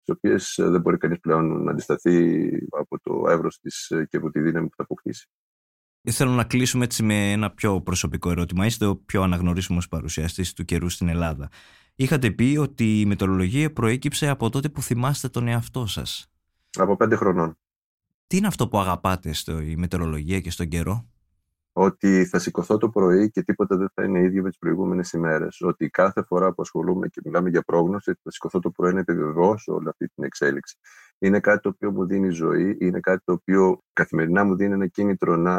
τις 0.04 0.16
οποίες 0.16 0.56
δεν 0.58 0.82
μπορεί 0.82 0.98
κανείς 0.98 1.20
πλέον 1.20 1.64
να 1.64 1.72
αντισταθεί 1.72 2.50
από 2.70 3.00
το 3.00 3.30
εύρος 3.30 3.60
της 3.60 3.92
και 4.10 4.18
από 4.18 4.30
τη 4.30 4.40
δύναμη 4.40 4.68
που 4.68 4.76
θα 4.76 4.84
αποκτήσει. 4.84 5.30
Θέλω 6.12 6.32
να 6.32 6.44
κλείσουμε 6.44 6.84
έτσι 6.84 7.04
με 7.04 7.32
ένα 7.32 7.52
πιο 7.52 7.82
προσωπικό 7.82 8.30
ερώτημα. 8.30 8.66
Είστε 8.66 8.86
ο 8.86 8.96
πιο 8.96 9.22
αναγνωρίσιμος 9.22 9.88
παρουσιαστής 9.88 10.54
του 10.54 10.66
καιρού 10.66 10.90
στην 10.90 11.08
Ελλάδα. 11.08 11.50
Είχατε 11.96 12.32
πει 12.32 12.58
ότι 12.60 13.00
η 13.00 13.06
μετεωρολογία 13.06 13.74
προέκυψε 13.74 14.28
από 14.28 14.50
τότε 14.50 14.70
που 14.70 14.82
θυμάστε 14.82 15.30
τον 15.30 15.48
εαυτό 15.48 15.86
σας. 15.86 16.32
Από 16.78 16.96
πέντε 16.96 17.16
χρονών. 17.16 17.58
Τι 18.28 18.38
είναι 18.38 18.48
αυτό 18.48 18.68
που 18.68 18.80
αγαπάτε 18.80 19.34
στη 19.34 19.76
μετεωρολογία 19.78 20.40
και 20.40 20.52
στον 20.52 20.68
καιρό; 20.68 21.11
Ότι 21.74 22.26
θα 22.26 22.40
σηκωθώ 22.40 22.78
το 22.78 22.90
πρωί 22.90 23.30
και 23.30 23.44
τίποτα 23.44 23.78
δεν 23.78 23.90
θα 23.94 24.04
είναι 24.04 24.20
ίδιο 24.20 24.42
με 24.42 24.50
τις 24.50 24.58
προηγούμενες 24.58 25.12
ημέρες. 25.12 25.62
Ότι 25.62 25.90
κάθε 25.90 26.24
φορά 26.24 26.54
που 26.54 26.62
ασχολούμαι 26.62 27.08
και 27.08 27.22
μιλάμε 27.24 27.50
για 27.50 27.62
πρόγνωση, 27.62 28.14
θα 28.24 28.32
σηκωθώ 28.32 28.60
το 28.60 28.70
πρωί 28.70 28.94
να 28.94 29.00
επιβεβαιώσω 29.00 29.74
όλη 29.74 29.90
αυτή 29.90 30.08
την 30.08 30.24
εξέλιξη. 30.24 30.78
Είναι 31.20 31.40
κάτι 31.40 31.62
το 31.62 31.70
οποίο 31.70 31.92
μου 31.92 32.06
δίνει 32.06 32.30
ζωή, 32.30 32.78
είναι 32.80 33.00
κάτι 33.00 33.24
το 33.24 33.34
οποίο 33.34 33.82
καθημερινά 33.94 34.44
μου 34.44 34.56
δίνει 34.56 34.74
ένα 34.74 34.88
κίνητρο 34.88 35.36
να 35.36 35.58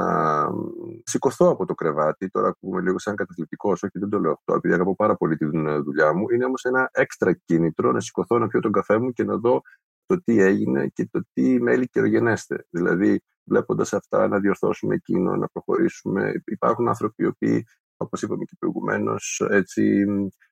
σηκωθώ 1.05 1.49
από 1.51 1.67
το 1.67 1.75
κρεβάτι. 1.75 2.29
Τώρα 2.29 2.49
ακούμε 2.49 2.81
λίγο 2.81 2.99
σαν 2.99 3.17
καταθλιπτικός, 3.17 3.83
όχι 3.83 3.99
δεν 3.99 4.09
το 4.09 4.21
λέω 4.21 4.33
αυτό, 4.33 4.55
επειδή 4.55 4.75
αγαπώ 4.75 4.95
πάρα 4.97 5.17
πολύ 5.17 5.37
τη 5.37 5.45
δουλειά 5.85 6.15
μου. 6.15 6.31
Είναι 6.31 6.45
όμως 6.45 6.65
ένα 6.65 6.89
έξτρα 6.93 7.33
κίνητρο 7.45 7.93
να 7.93 8.01
σηκωθώ 8.01 8.39
να 8.39 8.47
πιω 8.47 8.61
τον 8.61 8.73
καφέ 8.73 8.99
μου 8.99 9.13
και 9.13 9.25
να 9.25 9.37
δω 9.37 9.61
το 10.07 10.23
τι 10.23 10.41
έγινε 10.41 10.87
και 10.87 11.09
το 11.11 11.21
τι 11.33 11.61
μέλη 11.61 11.89
καιρογενέστε. 11.89 12.67
Δηλαδή, 12.71 13.21
βλέποντας 13.45 13.93
αυτά, 13.93 14.29
να 14.29 14.41
διορθώσουμε 14.41 14.95
εκείνο, 14.95 15.37
να 15.37 15.49
προχωρήσουμε. 15.49 16.33
Υπάρχουν 16.45 16.89
άνθρωποι 16.89 17.23
οι 17.23 17.27
οποίοι, 17.27 17.67
όπως 17.97 18.23
είπαμε 18.23 18.45
και 18.45 18.57
προηγουμένως, 18.59 19.43
έτσι 19.51 20.05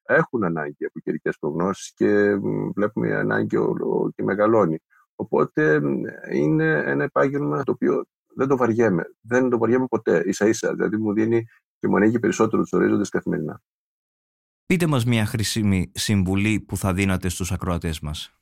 έχουν 0.03 0.45
ανάγκη 0.45 0.85
από 0.85 1.01
καιρικές 1.01 1.39
προγνώσεις 1.39 1.93
και 1.95 2.35
βλέπουμε 2.75 3.09
η 3.09 3.13
ανάγκη 3.13 3.57
όλο 3.57 4.13
και 4.15 4.23
μεγαλώνει. 4.23 4.79
Οπότε 5.15 5.81
είναι 6.33 6.83
ένα 6.87 7.05
επάγγελμα 7.05 7.63
το 7.63 7.73
οποίο 7.73 8.05
δεν 8.35 8.49
το 8.49 8.57
βαριέμαι. 8.57 9.05
Δεν 9.21 9.49
το 9.49 9.59
βαριέμαι 9.59 9.87
ποτέ, 9.87 10.23
ίσα 10.27 10.47
ίσα. 10.47 10.75
Δηλαδή 10.75 10.97
μου 10.97 11.13
δίνει 11.13 11.45
και 11.79 11.89
μου 11.89 11.97
ανοίγει 11.97 12.19
περισσότερο 12.19 12.63
τους 12.63 12.73
ορίζοντες 12.73 13.09
καθημερινά. 13.09 13.63
Πείτε 14.67 14.87
μας 14.87 15.05
μια 15.05 15.27
χρήσιμη 15.27 15.91
συμβουλή 15.95 16.61
που 16.61 16.77
θα 16.77 16.95
δίνατε 16.95 17.29
στους 17.29 17.53
ακροατές 17.53 18.01
μας. 18.01 18.40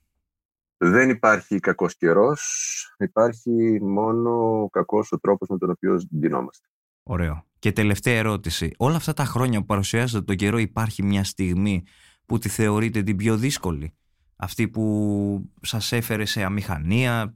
Δεν 0.79 1.11
υπάρχει 1.11 1.61
κακός 1.61 1.97
καιρός, 1.97 2.95
υπάρχει 2.99 3.79
μόνο 3.83 4.69
κακός 4.73 5.13
ο 5.13 5.19
τρόπος 5.19 5.49
με 5.49 5.59
τον 5.59 5.71
οποίο 5.71 6.01
ντυνόμαστε. 6.17 6.69
Ωραίο. 7.03 7.47
Και 7.59 7.73
τελευταία 7.73 8.17
ερώτηση. 8.17 8.71
Όλα 8.77 8.97
αυτά 8.97 9.13
τα 9.13 9.25
χρόνια 9.25 9.59
που 9.59 9.65
παρουσιάζετε 9.67 10.25
τον 10.25 10.37
καιρό 10.37 10.59
υπάρχει 10.59 11.03
μια 11.03 11.25
στιγμή 11.25 11.83
που 12.27 12.39
τη 12.39 12.49
θεωρείτε 12.49 13.03
την 13.03 13.17
πιο 13.17 13.37
δύσκολη; 13.37 13.95
Αυτή 14.37 14.69
που 14.69 15.51
σας 15.63 15.93
έφερε 15.93 16.25
σε 16.25 16.43
αμηχανία 16.43 17.35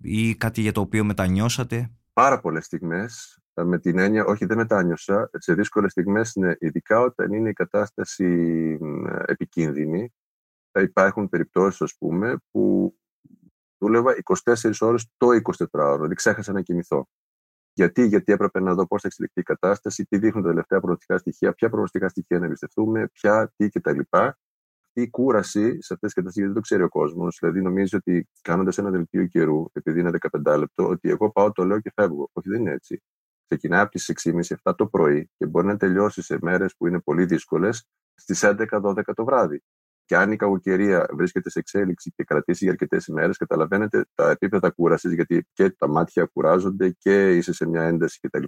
ή 0.00 0.34
κάτι 0.34 0.60
για 0.60 0.72
το 0.72 0.80
οποίο 0.80 1.04
μετανιώσατε; 1.04 1.90
Πάρα 2.12 2.40
πολλές 2.40 2.64
στιγμές 2.64 3.38
με 3.54 3.78
την 3.78 3.98
έννοια, 3.98 4.24
όχι 4.24 4.44
δεν 4.44 4.56
μετάνιωσα, 4.56 5.30
σε 5.32 5.54
δύσκολες 5.54 5.90
στιγμές, 5.90 6.34
ναι, 6.34 6.52
ειδικά 6.58 7.00
όταν 7.00 7.32
είναι 7.32 7.48
η 7.48 7.52
κατάσταση 7.52 8.24
επικίνδυνη, 9.26 10.12
θα 10.74 10.82
υπάρχουν 10.82 11.28
περιπτώσεις, 11.28 11.80
ας 11.80 11.96
πούμε, 11.98 12.36
που 12.50 12.94
δούλευα 13.78 14.14
24 14.44 14.72
ώρες 14.80 15.06
το 15.16 15.28
24ωρο, 15.42 15.94
δηλαδή 15.94 16.14
ξέχασα 16.14 16.52
να 16.52 16.60
κοιμηθώ. 16.60 17.08
Γιατί, 17.72 18.06
γιατί 18.06 18.32
έπρεπε 18.32 18.60
να 18.60 18.74
δω 18.74 18.86
πώς 18.86 19.00
θα 19.00 19.08
εξελιχθεί 19.08 19.40
η 19.40 19.42
κατάσταση, 19.42 20.04
τι 20.04 20.18
δείχνουν 20.18 20.42
τα 20.42 20.48
τελευταία 20.48 20.78
προγνωστικά 20.78 21.18
στοιχεία, 21.18 21.52
ποια 21.52 21.68
προγνωστικά 21.68 22.08
στοιχεία 22.08 22.38
να 22.38 22.44
εμπιστευτούμε, 22.44 23.08
ποια, 23.12 23.52
τι 23.56 23.68
κτλ. 23.68 23.98
Αυτή 24.10 25.02
η 25.02 25.10
κούραση 25.10 25.82
σε 25.82 25.94
αυτές 25.94 25.98
τις 25.98 26.12
καταστάσεις 26.12 26.44
δεν 26.44 26.54
το 26.54 26.60
ξέρει 26.60 26.82
ο 26.82 26.88
κόσμος. 26.88 27.36
Δηλαδή, 27.40 27.62
νομίζει 27.62 27.96
ότι 27.96 28.28
κάνοντας 28.42 28.78
ένα 28.78 28.90
δελτίο 28.90 29.26
καιρού, 29.26 29.64
επειδή 29.72 30.00
είναι 30.00 30.10
15 30.42 30.58
λεπτό, 30.58 30.88
ότι 30.88 31.08
εγώ 31.08 31.30
πάω, 31.30 31.52
το 31.52 31.64
λέω 31.64 31.80
και 31.80 31.92
φεύγω. 31.94 32.28
Όχι, 32.32 32.48
δεν 32.48 32.60
είναι 32.60 32.72
έτσι 32.72 33.02
ξεκινάει 33.46 33.80
από 33.80 33.90
τις 33.90 34.12
6.30-7 34.62 34.74
το 34.76 34.86
πρωί 34.86 35.30
και 35.36 35.46
μπορεί 35.46 35.66
να 35.66 35.76
τελειώσει 35.76 36.22
σε 36.22 36.38
μέρες 36.40 36.76
που 36.76 36.86
είναι 36.86 37.00
πολύ 37.00 37.24
δύσκολες 37.24 37.84
στις 38.14 38.44
11-12 38.44 39.14
το 39.14 39.24
βράδυ. 39.24 39.62
Και 40.04 40.16
αν 40.16 40.32
η 40.32 40.36
κακοκαιρία 40.36 41.08
βρίσκεται 41.12 41.50
σε 41.50 41.58
εξέλιξη 41.58 42.12
και 42.16 42.24
κρατήσει 42.24 42.64
για 42.64 42.72
αρκετές 42.72 43.06
ημέρες, 43.06 43.36
καταλαβαίνετε 43.36 44.04
τα 44.14 44.30
επίπεδα 44.30 44.70
κούρασης, 44.70 45.12
γιατί 45.12 45.46
και 45.52 45.70
τα 45.70 45.88
μάτια 45.88 46.24
κουράζονται 46.32 46.90
και 46.98 47.36
είσαι 47.36 47.52
σε 47.52 47.68
μια 47.68 47.82
ένταση 47.82 48.20
κτλ. 48.20 48.44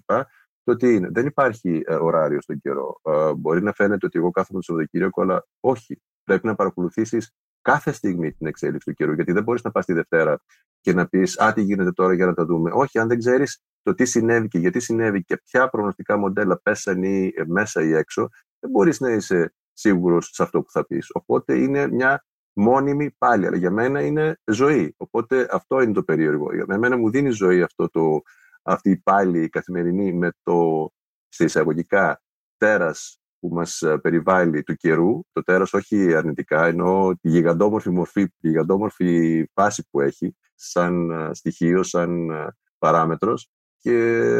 Το 0.62 0.76
τι 0.76 0.94
είναι. 0.94 1.08
Δεν 1.12 1.26
υπάρχει 1.26 1.82
ε, 1.86 1.94
ωράριο 1.94 2.40
στον 2.40 2.58
καιρό. 2.60 3.00
Ε, 3.02 3.34
μπορεί 3.34 3.62
να 3.62 3.72
φαίνεται 3.72 4.06
ότι 4.06 4.18
εγώ 4.18 4.30
κάθομαι 4.30 4.62
στο 4.62 4.72
Σαββατοκύριακο, 4.72 5.22
αλλά 5.22 5.46
όχι. 5.60 6.02
Πρέπει 6.24 6.46
να 6.46 6.54
παρακολουθήσεις 6.54 7.30
κάθε 7.60 7.92
στιγμή 7.92 8.32
την 8.32 8.46
εξέλιξη 8.46 8.90
του 8.90 8.94
καιρού. 8.96 9.12
Γιατί 9.12 9.32
δεν 9.32 9.42
μπορείς 9.42 9.62
να 9.62 9.70
πας 9.70 9.84
τη 9.84 9.92
Δευτέρα 9.92 10.40
και 10.80 10.92
να 10.92 11.06
πεις 11.06 11.40
Α, 11.40 11.52
τι 11.52 11.62
γίνεται 11.62 11.92
τώρα 11.92 12.14
για 12.14 12.26
να 12.26 12.34
τα 12.34 12.44
δούμε. 12.44 12.70
Όχι, 12.74 12.98
αν 12.98 13.08
δεν 13.08 13.18
ξέρεις 13.18 13.62
το 13.82 13.94
τι 13.94 14.04
συνέβη 14.04 14.48
και 14.48 14.58
γιατί 14.58 14.80
συνέβη 14.80 15.24
και 15.24 15.36
ποια 15.36 15.68
προγνωστικά 15.68 16.16
μοντέλα 16.16 16.60
πέσαν 16.62 17.02
ή 17.02 17.32
μέσα 17.46 17.82
ή 17.82 17.92
έξω, 17.92 18.28
δεν 18.58 18.70
μπορείς 18.70 19.00
να 19.00 19.10
είσαι 19.10 19.54
σίγουρος 19.76 20.30
σε 20.32 20.42
αυτό 20.42 20.62
που 20.62 20.70
θα 20.70 20.86
πεις. 20.86 21.08
Οπότε 21.12 21.58
είναι 21.58 21.88
μια 21.88 22.24
μόνιμη 22.52 23.10
πάλι, 23.18 23.46
αλλά 23.46 23.56
για 23.56 23.70
μένα 23.70 24.00
είναι 24.02 24.38
ζωή. 24.44 24.94
Οπότε 24.96 25.48
αυτό 25.50 25.80
είναι 25.80 25.92
το 25.92 26.02
περίεργο. 26.02 26.54
Για 26.54 26.78
μένα 26.78 26.96
μου 26.96 27.10
δίνει 27.10 27.30
ζωή 27.30 27.62
αυτό 27.62 27.88
το, 27.88 28.20
αυτή 28.62 28.90
η 28.90 28.96
πάλι 28.96 29.48
καθημερινή 29.48 30.12
με 30.12 30.30
το 30.42 30.88
σε 31.28 31.44
εισαγωγικά 31.44 32.22
τέρας 32.56 33.20
που 33.38 33.48
μας 33.48 33.82
περιβάλλει 34.02 34.62
του 34.62 34.74
καιρού, 34.74 35.20
το 35.32 35.42
τέρας 35.42 35.72
όχι 35.72 36.14
αρνητικά, 36.14 36.66
ενώ 36.66 37.18
τη 37.20 37.28
γιγαντόμορφη 37.28 37.90
μορφή, 37.90 38.28
τη 38.28 38.48
γιγαντόμορφη 38.48 39.44
φάση 39.52 39.86
που 39.90 40.00
έχει 40.00 40.36
σαν 40.54 41.10
στοιχείο, 41.34 41.82
σαν 41.82 42.30
παράμετρος 42.78 43.50
και 43.76 44.30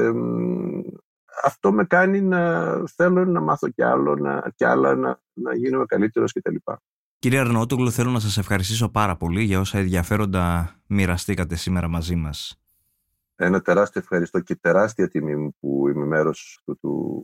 αυτό 1.42 1.72
με 1.72 1.84
κάνει 1.84 2.20
να 2.20 2.72
θέλω 2.86 3.24
να 3.24 3.40
μάθω 3.40 3.68
κι 3.68 3.82
άλλο, 3.82 4.16
να, 4.16 4.52
κι 4.54 4.64
άλλα, 4.64 4.94
να, 4.94 5.20
να 5.32 5.54
γίνομαι 5.54 5.84
καλύτερος 5.84 6.32
κτλ. 6.32 6.54
Κύριε 7.18 7.38
Αρναούτογλου, 7.38 7.90
θέλω 7.90 8.10
να 8.10 8.20
σας 8.20 8.38
ευχαριστήσω 8.38 8.88
πάρα 8.88 9.16
πολύ 9.16 9.42
για 9.42 9.60
όσα 9.60 9.78
ενδιαφέροντα 9.78 10.74
μοιραστήκατε 10.86 11.56
σήμερα 11.56 11.88
μαζί 11.88 12.14
μας. 12.14 12.60
Ένα 13.36 13.60
τεράστιο 13.60 14.00
ευχαριστώ 14.00 14.40
και 14.40 14.54
τεράστια 14.54 15.08
τιμή 15.08 15.36
μου 15.36 15.56
που 15.60 15.88
είμαι 15.88 16.04
μέρος 16.04 16.60
του, 16.64 16.78
του, 16.80 17.22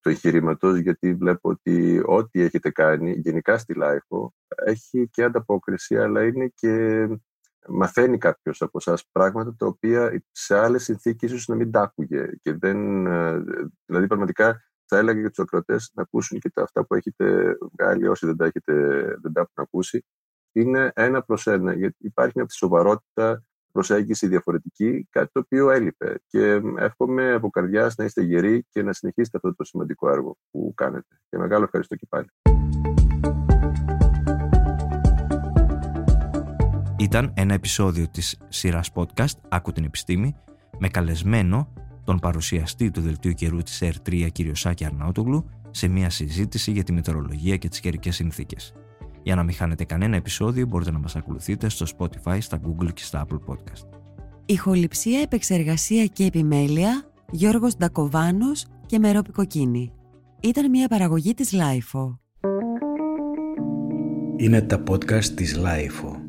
του 0.00 0.08
εγχειρήματος, 0.08 0.78
γιατί 0.78 1.14
βλέπω 1.14 1.48
ότι 1.48 2.02
ό,τι 2.06 2.40
έχετε 2.40 2.70
κάνει 2.70 3.10
γενικά 3.10 3.58
στη 3.58 3.74
LiFO 3.74 4.34
έχει 4.64 5.08
και 5.08 5.22
ανταπόκριση, 5.22 5.96
αλλά 5.96 6.24
είναι 6.24 6.52
και 6.54 7.06
μαθαίνει 7.68 8.18
κάποιος 8.18 8.62
από 8.62 8.78
εσάς 8.78 9.08
πράγματα 9.12 9.54
τα 9.58 9.66
οποία 9.66 10.22
σε 10.30 10.58
άλλες 10.58 10.82
συνθήκες 10.82 11.30
ίσως 11.30 11.46
να 11.48 11.54
μην 11.54 11.70
τα 11.70 11.80
άκουγε. 11.80 12.30
Και 12.42 12.52
δεν, 12.54 13.06
ε, 13.06 13.42
δηλαδή, 13.86 14.06
πραγματικά 14.06 14.62
θα 14.84 14.98
έλεγα 14.98 15.20
για 15.20 15.28
τους 15.28 15.38
ακροτέ 15.38 15.76
να 15.92 16.02
ακούσουν 16.02 16.38
και 16.38 16.50
τα 16.50 16.62
αυτά 16.62 16.86
που 16.86 16.94
έχετε 16.94 17.56
βγάλει, 17.78 18.08
όσοι 18.08 18.26
δεν 18.26 18.36
τα, 18.36 18.44
έχετε, 18.44 18.74
δεν 19.22 19.32
τα 19.32 19.40
έχουν 19.40 19.54
ακούσει. 19.54 20.04
Είναι 20.52 20.90
ένα 20.94 21.22
προς 21.22 21.46
ένα, 21.46 21.72
γιατί 21.72 21.96
υπάρχει 21.98 22.32
μια 22.36 22.46
σοβαρότητα 22.48 23.44
προσέγγιση 23.72 24.26
διαφορετική, 24.26 25.06
κάτι 25.10 25.30
το 25.32 25.40
οποίο 25.40 25.70
έλειπε. 25.70 26.20
Και 26.26 26.60
εύχομαι 26.76 27.32
από 27.32 27.50
καρδιά 27.50 27.92
να 27.96 28.04
είστε 28.04 28.22
γεροί 28.22 28.64
και 28.70 28.82
να 28.82 28.92
συνεχίσετε 28.92 29.36
αυτό 29.36 29.54
το 29.54 29.64
σημαντικό 29.64 30.10
έργο 30.10 30.36
που 30.50 30.72
κάνετε. 30.74 31.20
Και 31.28 31.38
μεγάλο 31.38 31.64
ευχαριστώ 31.64 31.96
και 31.96 32.06
πάλι. 32.08 32.28
Ήταν 37.04 37.32
ένα 37.34 37.54
επεισόδιο 37.54 38.08
της 38.08 38.38
σειράς 38.48 38.90
podcast 38.94 39.34
«Άκου 39.48 39.72
την 39.72 39.84
επιστήμη» 39.84 40.34
με 40.78 40.88
καλεσμένο 40.88 41.72
τον 42.04 42.18
παρουσιαστή 42.18 42.90
του 42.90 43.00
Δελτίου 43.00 43.32
Καιρού 43.32 43.62
της 43.62 43.82
ΕΡ3 43.82 44.28
κ. 44.32 44.56
Σάκη 44.56 44.84
Αρναούτογλου 44.84 45.44
σε 45.70 45.88
μια 45.88 46.10
συζήτηση 46.10 46.70
για 46.70 46.82
τη 46.82 46.92
μετεωρολογία 46.92 47.56
και 47.56 47.68
τις 47.68 47.80
καιρικές 47.80 48.14
συνθήκες. 48.14 48.72
Για 49.22 49.34
να 49.34 49.42
μην 49.42 49.54
χάνετε 49.54 49.84
κανένα 49.84 50.16
επεισόδιο 50.16 50.66
μπορείτε 50.66 50.90
να 50.90 50.98
μας 50.98 51.16
ακολουθείτε 51.16 51.68
στο 51.68 51.86
Spotify, 51.98 52.38
στα 52.40 52.60
Google 52.66 52.92
και 52.94 53.02
στα 53.02 53.26
Apple 53.26 53.52
Podcast. 53.52 53.88
Ηχοληψία, 54.46 55.20
επεξεργασία 55.20 56.04
και 56.06 56.24
επιμέλεια 56.24 57.10
Γιώργος 57.30 57.76
Ντακοβάνος 57.76 58.66
και 58.86 58.98
Μερόπη 58.98 59.32
Κοκκίνη. 59.32 59.92
Ήταν 60.40 60.70
μια 60.70 60.88
παραγωγή 60.88 61.34
της 61.34 61.54
Lifeo. 61.54 62.18
Είναι 64.36 64.62
τα 64.62 64.82
podcast 64.88 65.24
της 65.24 65.58
Lifeo. 65.58 66.23